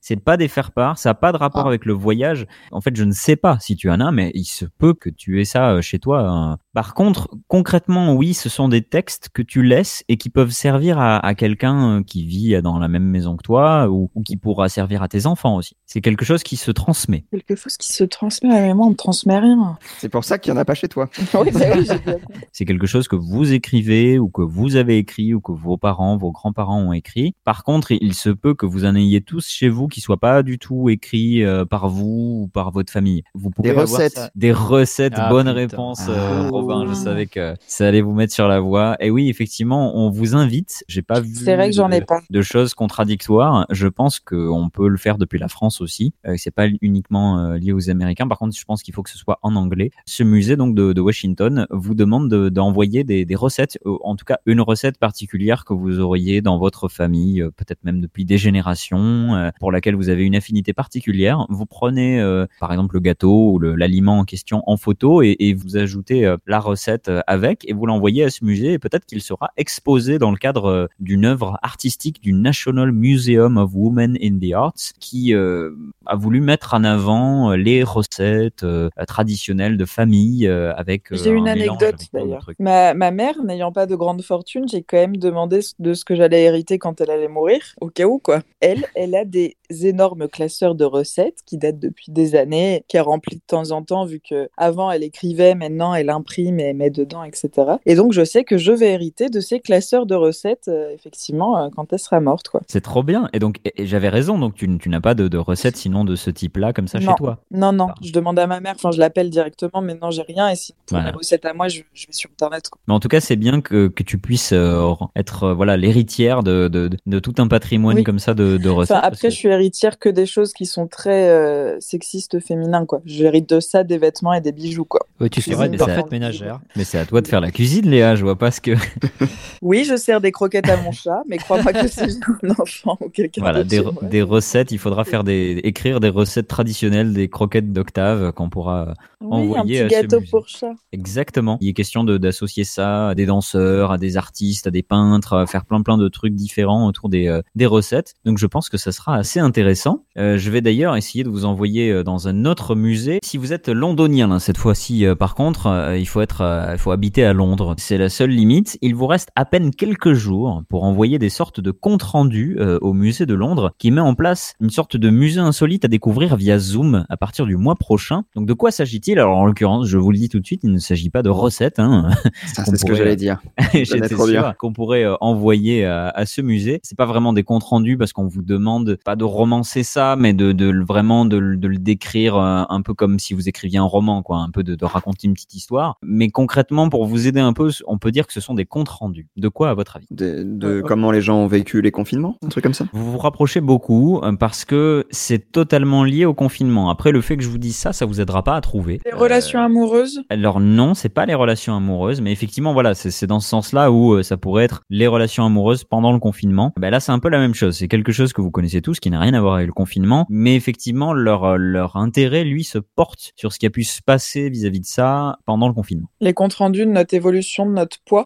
[0.00, 1.68] C'est pas des faire-part, ça a pas de rapport Ah.
[1.68, 2.46] avec le voyage.
[2.72, 5.10] En fait, je ne sais pas si tu en as, mais il se peut que
[5.10, 6.56] tu aies ça euh, chez toi.
[6.78, 11.00] Par contre, concrètement, oui, ce sont des textes que tu laisses et qui peuvent servir
[11.00, 14.36] à, à quelqu'un euh, qui vit dans la même maison que toi ou, ou qui
[14.36, 15.74] pourra servir à tes enfants aussi.
[15.86, 17.24] C'est quelque chose qui se transmet.
[17.32, 19.76] Quelque chose qui se transmet à moi, on ne transmet rien.
[19.98, 21.10] C'est pour ça qu'il n'y en a pas chez toi.
[21.34, 21.60] oui, bah.
[22.52, 26.16] C'est quelque chose que vous écrivez ou que vous avez écrit ou que vos parents,
[26.16, 27.34] vos grands-parents ont écrit.
[27.42, 30.44] Par contre, il se peut que vous en ayez tous chez vous qui soient pas
[30.44, 33.24] du tout écrits euh, par vous ou par votre famille.
[33.34, 34.14] Vous pouvez Des avoir recettes.
[34.14, 35.14] ça- des recettes.
[35.16, 35.54] Ah, bonne putain.
[35.58, 36.74] réponse, euh, Ah.
[36.74, 36.88] Robin.
[36.92, 38.96] Je savais que ça allait vous mettre sur la voie.
[39.00, 40.84] Et oui, effectivement, on vous invite.
[40.88, 41.34] J'ai pas vu.
[41.34, 42.20] C'est vrai que j'en ai de- pas.
[42.28, 43.66] de choses contradictoires.
[43.70, 46.12] Je pense qu'on peut le faire depuis la France aussi.
[46.26, 48.26] Euh, c'est pas uniquement euh, lié aux Américains.
[48.28, 49.90] Par contre, je pense qu'il faut que ce soit en anglais.
[50.06, 54.16] Ce musée donc de, de Washington vous demande de- d'envoyer des, des recettes, euh, en
[54.16, 58.24] tout cas une recette particulière que vous auriez dans votre famille, euh, peut-être même depuis
[58.24, 61.46] des générations, euh, pour laquelle vous avez une affinité particulière.
[61.48, 62.18] Vous prenez
[62.60, 66.58] par exemple le gâteau ou l'aliment en question en photo et, et vous ajoutez la
[66.60, 70.30] recette euh, avec et vous l'envoyez à ce musée et peut-être qu'il sera exposé dans
[70.30, 75.34] le cadre euh, d'une œuvre artistique du National Museum of Women in the Arts qui
[75.34, 75.70] euh,
[76.06, 81.48] a voulu mettre en avant les recettes euh, traditionnelles de famille euh, avec J'ai une
[81.48, 82.50] un anecdote d'ailleurs.
[82.58, 86.14] Ma, ma mère, n'ayant pas de grande fortune, j'ai quand même demandé de ce que
[86.14, 88.40] j'allais hériter quand elle allait mourir, au cas où quoi.
[88.60, 93.36] Elle, elle a des énormes classeurs de recettes qui datent depuis des années, qu'elle remplit
[93.36, 97.22] de temps en temps, vu que avant elle écrivait, maintenant elle imprime et met dedans,
[97.24, 97.50] etc.
[97.86, 101.58] Et donc je sais que je vais hériter de ces classeurs de recettes, euh, effectivement,
[101.58, 102.60] euh, quand elle sera morte, quoi.
[102.68, 103.28] C'est trop bien.
[103.32, 104.38] Et donc, j'avais raison.
[104.38, 107.10] Donc, tu, tu n'as pas de, de recettes sinon de ce type-là comme ça non.
[107.10, 107.38] chez toi.
[107.50, 110.48] Non, non, je demande à ma mère, enfin je l'appelle directement, mais non, j'ai rien.
[110.48, 111.12] Et si pour Voilà.
[111.12, 112.68] mes recettes à moi, je, je vais sur Internet.
[112.68, 112.80] quoi.
[112.88, 116.68] Mais en tout cas, c'est bien que, que tu puisses euh, être voilà l'héritière de,
[116.68, 118.04] de, de tout un patrimoine Oui.
[118.04, 118.96] comme ça de, recettes.
[118.96, 122.86] Enfin, après, que- je suis héritière que des choses qui sont très euh, sexistes féminins,
[122.86, 123.00] quoi.
[123.04, 125.00] J'hérite de ça, des vêtements et des bijoux, quoi.
[125.20, 126.60] Oui, tu Cuisine, seras une parfaite ménagère.
[126.76, 128.14] Mais c'est à toi de faire la cuisine, Léa.
[128.14, 128.72] Je vois pas ce que.
[129.62, 132.96] Oui, je sers des croquettes à mon chat, mais crois-moi que si j'ai un enfant
[133.00, 134.70] ou quelqu'un Voilà, d'autre des, re- recettes.
[134.70, 139.36] Il faudra faire des écrire des recettes traditionnelles, des croquettes d'octave qu'on pourra Oui, un
[139.36, 140.72] envoyer petit à ce gâteau pour chat.
[140.92, 141.58] Exactement.
[141.60, 145.34] Il est question de- d'associer ça à des danseurs, à des artistes, à des peintres,
[145.34, 148.14] à faire plein plein de trucs différents autour des, euh, des recettes.
[148.24, 150.04] Donc je pense que ça sera assez intéressant.
[150.18, 153.18] Euh, je vais d'ailleurs essayer de vous envoyer euh, dans un autre musée.
[153.24, 156.78] Si vous êtes londonien hein, cette fois-ci, euh, par contre, euh, il faut être, il
[156.78, 157.74] faut habiter à Londres.
[157.78, 158.78] C'est la seule limite.
[158.82, 162.92] Il vous reste à peine quelques jours pour envoyer des sortes de comptes rendus au
[162.92, 166.58] musée de Londres, qui met en place une sorte de musée insolite à découvrir via
[166.58, 168.24] Zoom à partir du mois prochain.
[168.36, 169.18] Donc de quoi s'agit-il?
[169.18, 171.30] Alors en l'occurrence, je vous le dis tout de suite, il ne s'agit pas de
[171.30, 171.78] recettes.
[171.78, 172.10] Hein.
[172.46, 173.40] Ça, c'est ce que j'allais dire.
[174.58, 176.80] Qu'on pourrait envoyer à, à ce musée.
[176.82, 180.32] C'est pas vraiment des comptes rendus parce qu'on vous demande pas de romancer ça, mais
[180.32, 183.84] de, vraiment de, le- de le décrire euh, un peu comme si vous écriviez un
[183.84, 185.96] roman, quoi, un peu de, de raconter une petite histoire.
[186.02, 188.88] Mais concrètement, pour vous aider un peu, on peut dire que ce sont des comptes
[188.88, 189.28] rendus.
[189.36, 190.06] De quoi, à votre avis?
[190.10, 192.86] De, de comment les gens ont vécu les confinements, un truc comme ça?
[192.92, 196.90] Vous vous rapprochez beaucoup euh, parce que c'est totalement lié au confinement.
[196.90, 199.00] Après, le fait que je vous dise ça, ça vous aidera pas à trouver.
[199.06, 200.20] Les Euh, relations amoureuses?
[200.30, 204.14] alors non, c'est pas les relations amoureuses, mais effectivement voilà, c'est dans ce sens-là où
[204.14, 206.72] euh, ça pourrait être les relations amoureuses pendant le confinement.
[206.76, 207.76] Ben là, c'est un peu la même chose.
[207.76, 210.26] C'est quelque chose que vous connaissez tous, qui n'a rien à voir avec le confinement,
[210.28, 214.02] mais effectivement leur euh, leur intérêt lui se porte sur ce qui a pu se
[214.02, 216.08] passer vis-à-vis de ça pendant le confinement.
[216.20, 218.24] Les comptes rendus de notre évolution, de notre poids.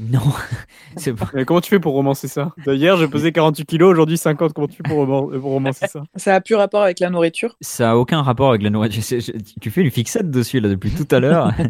[0.00, 0.20] Non,
[0.96, 1.28] c'est pas.
[1.34, 2.52] Mais comment tu fais pour romancer ça?
[2.66, 4.54] Hier, j'ai pesé 48 kilos, aujourd'hui 50.
[4.54, 6.02] Comment tu fais pour, roman- pour romancer ça?
[6.16, 7.54] Ça a plus rapport avec la nourriture?
[7.60, 9.02] Ça a aucun rapport avec la nourriture.
[9.02, 11.52] Je- je- Tu fais une fixette dessus là depuis tout à l'heure.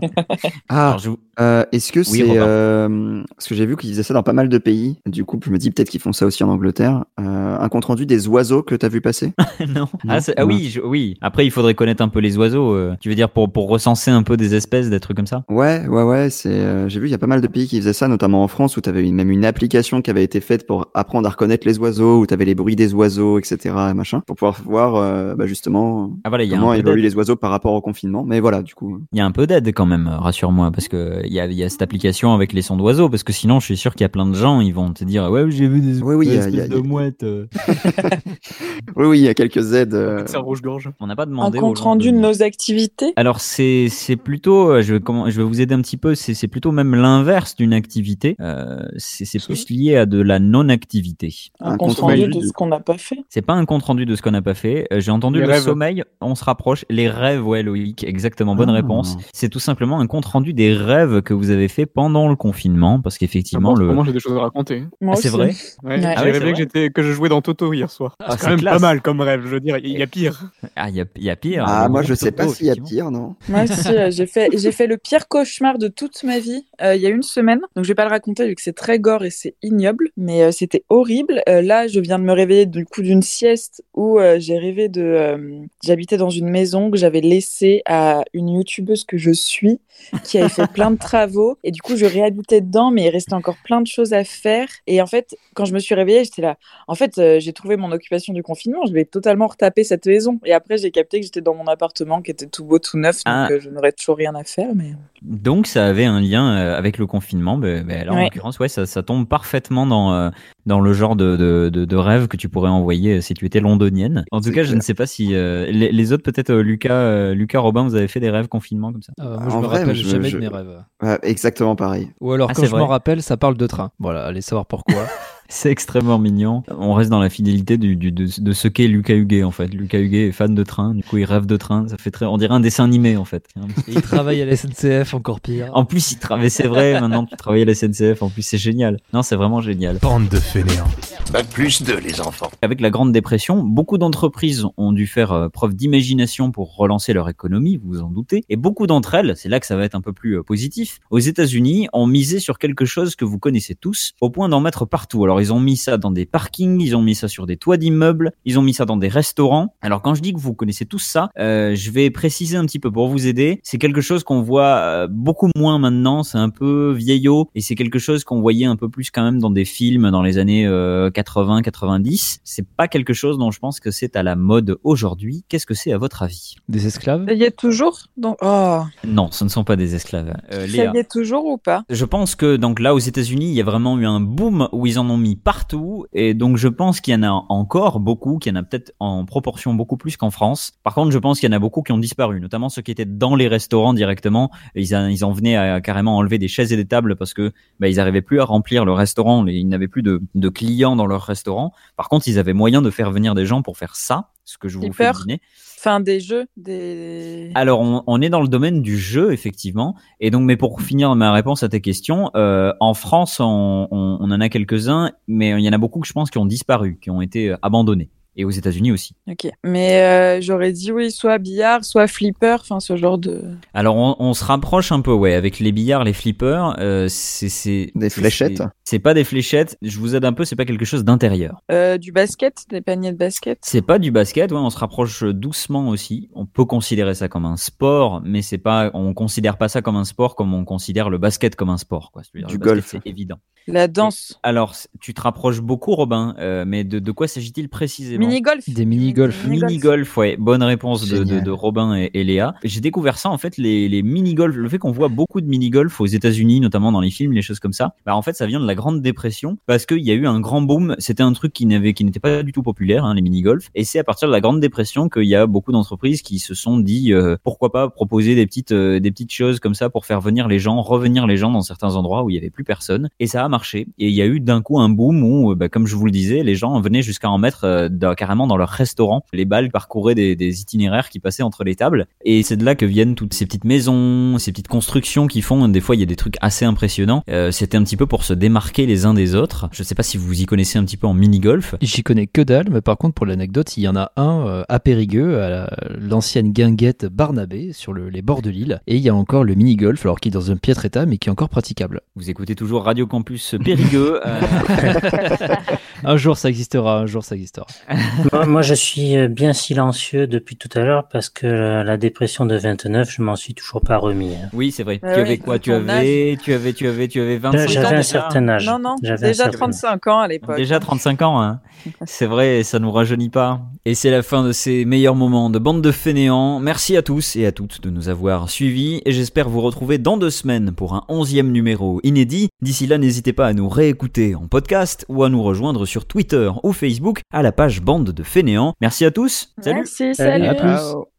[0.68, 1.10] Ah, je
[1.40, 2.38] euh, est-ce que Oui, c'est...
[2.38, 4.98] Euh, parce que j'ai vu qu'ils faisaient ça dans pas mal de pays.
[5.06, 7.04] Du coup, je me dis peut-être qu'ils font ça aussi en Angleterre.
[7.18, 9.32] Euh, un compte-rendu des oiseaux que t'as vu passer?
[9.60, 9.80] Non.
[9.80, 9.88] Non.
[10.08, 11.16] Ah, ah oui, je- oui.
[11.22, 12.74] Après, il faudrait connaître un peu les oiseaux.
[12.74, 15.44] euh, tu veux dire pour, pour recenser un peu des espèces, des trucs comme ça?
[15.48, 16.30] Ouais, ouais, ouais.
[16.30, 18.19] C'est, euh, j'ai vu, il y a pas mal de pays qui faisaient ça, notamment
[18.22, 21.30] en France, où t'avais une, même une application qui avait été faite pour apprendre à
[21.30, 23.58] reconnaître les oiseaux, où t'avais les bruits des oiseaux, etc.,
[23.90, 26.74] et machin, pour pouvoir voir, euh, bah, justement, Ah voilà, il y a comment un
[26.74, 28.24] peu évoluent les oiseaux par rapport au confinement.
[28.24, 28.98] Mais voilà, du coup.
[29.12, 31.68] Il y a un peu d'aide quand même, rassure-moi, parce que il y a, y
[31.70, 34.08] cette application avec les sons d'oiseaux, parce que sinon, je suis sûr qu'il y a
[34.10, 36.36] plein de gens, ils vont te dire, ouais, j'ai vu des Oui, oui, il y
[36.36, 37.22] a- espèces y a- de mouettes.
[37.22, 37.46] euh.
[38.96, 39.94] Oui, oui, il y a quelques aides.
[39.94, 40.90] euh, C'est un rouge-gorge.
[41.00, 41.58] On n'a pas Un demandé.
[41.58, 43.12] aux compte rendu de- nos activités.
[43.16, 43.88] Alors c'est
[44.22, 46.14] plutôt, euh, je vais comment, je vais vous aider un petit peu.
[46.14, 48.09] C'est plutôt même l'inverse d'une activité.
[48.40, 51.34] Euh, c'est plus lié à de la non-activité.
[51.60, 53.18] Un, Un compte compte rendu rendu de de- ce qu'on n'a pas fait.
[53.28, 54.86] C'est pas un compte rendu de ce qu'on n'a pas fait.
[54.92, 55.62] Euh, J'ai entendu Les le rêves.
[55.62, 56.04] sommeil.
[56.20, 56.84] On se rapproche.
[56.90, 58.54] Les rêves, ouais, Loïc, exactement.
[58.54, 58.74] Bonne Ah.
[58.74, 59.16] réponse.
[59.32, 63.00] C'est tout simplement un compte rendu des rêves que vous avez fait pendant le confinement,
[63.00, 63.92] parce qu'effectivement le.
[63.92, 64.84] Moi, j'ai des choses à raconter.
[65.00, 65.48] Moi Ah, c'est vrai.
[65.82, 66.00] Ouais, Ouais.
[66.00, 68.14] j'ai Ah rêvé que, vrai j'étais, que je jouais dans Toto hier soir.
[68.20, 68.74] Ah, c'est quand même classe.
[68.74, 69.78] pas mal comme rêve, je veux dire.
[69.78, 70.50] Il y a pire.
[70.76, 71.64] Ah, il y a, il y a pire.
[71.66, 74.48] Ah, moi, je sais pas s'il y a pire, non Moi aussi, euh, j'ai fait,
[74.56, 77.60] j'ai fait le pire cauchemar de toute ma vie il y a une semaine.
[77.76, 80.42] Donc, je vais pas le raconter vu que c'est très gore et c'est ignoble, mais
[80.42, 81.42] euh, c'était horrible.
[81.50, 84.88] Euh, là, je viens de me réveiller du coup d'une sieste où euh, j'ai rêvé
[84.88, 85.60] de.
[85.84, 89.80] J'habitais dans une maison que j'avais laissée à une youtubeuse que je suis
[90.24, 93.34] qui avait fait plein de travaux et du coup, je réhabitais dedans, mais il restait
[93.34, 94.66] encore plein de choses à faire.
[94.86, 96.56] Et en fait, quand je me suis réveillée, j'étais là.
[96.88, 98.86] En fait, j'ai trouvé mon occupation du confinement.
[98.86, 100.40] Je vais totalement retaper cette maison.
[100.46, 103.16] Et après, j'ai capté que j'étais dans mon appartement qui était tout beau, tout neuf.
[103.16, 103.48] Donc, Ah.
[103.58, 104.74] je n'aurais toujours rien à faire.
[104.74, 107.58] Mais Donc ça avait un lien avec le confinement.
[107.84, 108.24] Ben, là, en Ouais.
[108.24, 110.30] l'occurrence, ouais, ça, ça tombe parfaitement dans euh,
[110.66, 113.46] dans le genre de, de, de, de rêve que tu pourrais envoyer euh, si tu
[113.46, 114.24] étais londonienne.
[114.30, 116.62] En tout C'est cas, je ne sais pas si euh, les, les autres, peut-être euh,
[116.62, 119.12] Lucas, euh, Lucas, Robin, vous avez fait des rêves confinement comme ça?
[119.20, 120.84] Euh, moi, je En me vrai, rappelle je- jamais je- de mes rêves.
[121.02, 122.10] Ouais, exactement pareil.
[122.20, 123.90] Ou alors, Ah, quand je m'en rappelle, ça parle de train.
[123.98, 124.94] Voilà, allez savoir pourquoi.
[125.52, 126.62] C'est extrêmement mignon.
[126.78, 129.66] On reste dans la fidélité du, du- de, de ce qu'est Lucas Huguet en fait.
[129.74, 131.88] Lucas Huguet est fan de train, du coup il rêve de train.
[131.88, 133.46] Ça fait très, on dirait un dessin animé en fait.
[133.88, 135.70] Et il travaille à la SNCF, encore pire.
[135.74, 137.00] En plus, il travaille, c'est vrai.
[137.00, 138.22] Maintenant, tu travailles à la SNCF.
[138.22, 138.98] En plus, c'est génial.
[139.12, 139.98] Non, c'est vraiment génial.
[140.00, 140.86] Bande de fainéants.
[141.32, 142.50] Bac plus 2, les enfants.
[142.62, 147.28] Avec la Grande Dépression, beaucoup d'entreprises ont dû faire euh, preuve d'imagination pour relancer leur
[147.28, 148.44] économie, vous vous en doutez.
[148.48, 151.00] Et beaucoup d'entre elles, c'est là que ça va être un peu plus euh, positif,
[151.10, 154.84] aux États-Unis, ont misé sur quelque chose que vous connaissez tous, au point d'en mettre
[154.86, 155.24] partout.
[155.24, 157.76] Alors, ils ont mis ça dans des parkings, ils ont mis ça sur des toits
[157.76, 159.74] d'immeubles, ils ont mis ça dans des restaurants.
[159.80, 162.78] Alors, quand je dis que vous connaissez tous ça, euh, je vais préciser un petit
[162.78, 163.60] peu pour vous aider.
[163.62, 167.74] C'est quelque chose qu'on voit euh, beaucoup moins maintenant, c'est un peu vieillot, et c'est
[167.74, 170.66] quelque chose qu'on voyait un peu plus quand même dans des films dans les années
[170.66, 172.40] euh, 80, 90.
[172.44, 175.44] C'est pas quelque chose dont je pense que c'est à la mode aujourd'hui.
[175.48, 176.56] Qu'est-ce que c'est à votre avis?
[176.68, 177.26] Des esclaves?
[177.26, 180.34] Ça y est toujours donc, oh, Non, ce ne sont pas des esclaves.
[180.52, 181.84] Euh, Ça y est toujours ou pas?
[181.88, 184.86] Je pense que donc là aux États-Unis, il y a vraiment eu un boom où
[184.86, 188.38] ils en ont mis partout et donc je pense qu'il y en a encore beaucoup,
[188.38, 190.72] qu'il y en a peut-être en proportion beaucoup plus qu'en France.
[190.84, 192.90] Par contre, je pense qu'il y en a beaucoup qui ont disparu, notamment ceux qui
[192.90, 194.50] étaient dans les restaurants directement.
[194.74, 197.52] Ils, en- ils en venaient à carrément enlever des chaises et des tables parce que
[197.78, 201.06] bah, ils arrivaient plus à remplir le restaurant, ils n'avaient plus de, de clients dans
[201.06, 201.72] leur restaurant.
[201.96, 204.68] Par contre, ils avaient moyen de faire venir des gens pour faire ça, ce que
[204.68, 205.38] je vous fais Flipper.
[205.82, 207.52] Enfin, des jeux, des.
[207.54, 209.94] Alors, on, on est dans le domaine du jeu, effectivement.
[210.20, 214.18] Et donc, mais pour finir ma réponse à tes questions, euh, en France, on, on-
[214.20, 216.44] on en a quelques-uns, mais il y en a beaucoup que je pense qui ont
[216.44, 218.10] disparu, qui ont été euh, abandonnés.
[218.36, 219.14] Et aux États-Unis aussi.
[219.28, 219.48] Ok.
[219.64, 223.42] Mais euh, j'aurais dit oui, soit billard, soit flipper, enfin ce genre de.
[223.74, 226.76] Alors, on, on se rapproche un peu, ouais, avec les billards, les flippers.
[226.78, 229.76] Euh, c'est c'est Des fléchettes c'est- pas des fléchettes.
[229.82, 230.44] Je vous aide un peu.
[230.44, 231.60] C'est pas quelque chose d'intérieur.
[231.72, 233.58] Euh, du basket, des paniers de basket.
[233.62, 236.28] C'est pas du basket, ouais, on se rapproche doucement aussi.
[236.34, 239.96] On peut considérer ça comme un sport, mais c'est pas, on considère pas ça comme
[239.96, 242.22] un sport comme on considère le basket comme un sport, quoi.
[242.22, 242.86] C'est-à-dire Du golf.
[242.90, 243.38] c'est évident.
[243.66, 244.38] La danse.
[244.42, 248.19] Alors, tu te rapproches beaucoup, Robin, euh, mais de, de quoi s'agit-il précisément?
[248.26, 248.68] Mini-golf.
[248.68, 249.46] Des mini-golf.
[249.46, 252.54] Mini-golf, ouais, bonne réponse de, de, de Robin et, et Léa.
[252.64, 256.00] J'ai découvert ça en fait, les, les mini-golf, le fait qu'on voit beaucoup de mini-golf
[256.00, 257.94] aux États-Unis, notamment dans les films, les choses comme ça.
[258.04, 260.40] Bah en fait, ça vient de la Grande Dépression parce qu'il y a eu un
[260.40, 260.94] grand boom.
[260.98, 263.68] C'était un truc qui n'avait, qui n'était pas du tout populaire, hein, les mini-golf.
[263.74, 266.54] Et c'est à partir de la Grande Dépression qu'il y a beaucoup d'entreprises qui se
[266.54, 270.06] sont dit euh, pourquoi pas proposer des petites, euh, des petites choses comme ça pour
[270.06, 272.64] faire venir les gens, revenir les gens dans certains endroits où il y avait plus
[272.64, 273.08] personne.
[273.18, 273.86] Et ça a marché.
[273.98, 276.04] Et il y a eu d'un coup un boom où, euh, bah, comme je vous
[276.04, 279.24] le disais, les gens venaient jusqu'à en mettre euh, dans euh, carrément dans leur restaurant.
[279.32, 282.06] Les balles parcouraient des, des itinéraires qui passaient entre les tables.
[282.24, 285.68] Et c'est de là que viennent toutes ces petites maisons, ces petites constructions qui font,
[285.68, 287.22] des fois il y a des trucs assez impressionnants.
[287.28, 289.68] Euh, C'était un petit peu pour se démarquer les uns des autres.
[289.72, 291.74] Je sais pas si vous y connaissez un petit peu en mini-golf.
[291.80, 294.64] J'y connais que dalle, mais par contre, pour l'anecdote, il y en a un euh,
[294.68, 298.80] à Périgueux, à la- l'ancienne guinguette Barnabé, sur le- les bords de l'île.
[298.86, 301.18] Et il y a encore le mini-golf, alors qui est dans un piètre état, mais
[301.18, 302.00] qui est encore praticable.
[302.16, 304.20] Vous écoutez toujours Radio Campus Périgueux.
[304.26, 304.40] euh,
[306.04, 307.66] Un jour, ça existera, un jour, ça existera.
[308.32, 311.96] moi, moi, je suis euh, bien silencieux depuis tout à l'heure parce que euh, la
[311.96, 314.34] dépression de 29, je m'en suis toujours pas remis.
[314.34, 314.48] hein.
[314.52, 315.00] Oui, c'est vrai.
[315.02, 317.66] Ah tu oui, avais quoi Tu avais, tu avais, tu avais, tu avais 25 ans.
[317.68, 318.66] J'avais un certain âge.
[318.66, 320.56] Non, non, déjà certain- 35 ans à l'époque.
[320.56, 321.60] Déjà 35 ans, hein.
[322.06, 323.60] c'est vrai, ça nous rajeunit pas.
[323.84, 326.58] Et c'est la fin de ces meilleurs moments de bande de fainéants.
[326.60, 330.16] Merci à tous et à toutes de nous avoir suivis et j'espère vous retrouver dans
[330.16, 332.48] deux semaines pour un onzième numéro inédit.
[332.62, 336.50] D'ici là, n'hésitez pas à nous réécouter en podcast ou à nous rejoindre sur Twitter
[336.62, 338.74] ou Facebook à la page bande de fainéants.
[338.80, 339.52] Merci à tous.
[339.60, 339.80] Salut.
[339.80, 340.44] Merci, Salut.
[340.44, 340.46] salut.
[340.46, 340.68] À plus.
[340.68, 341.09] Ciao.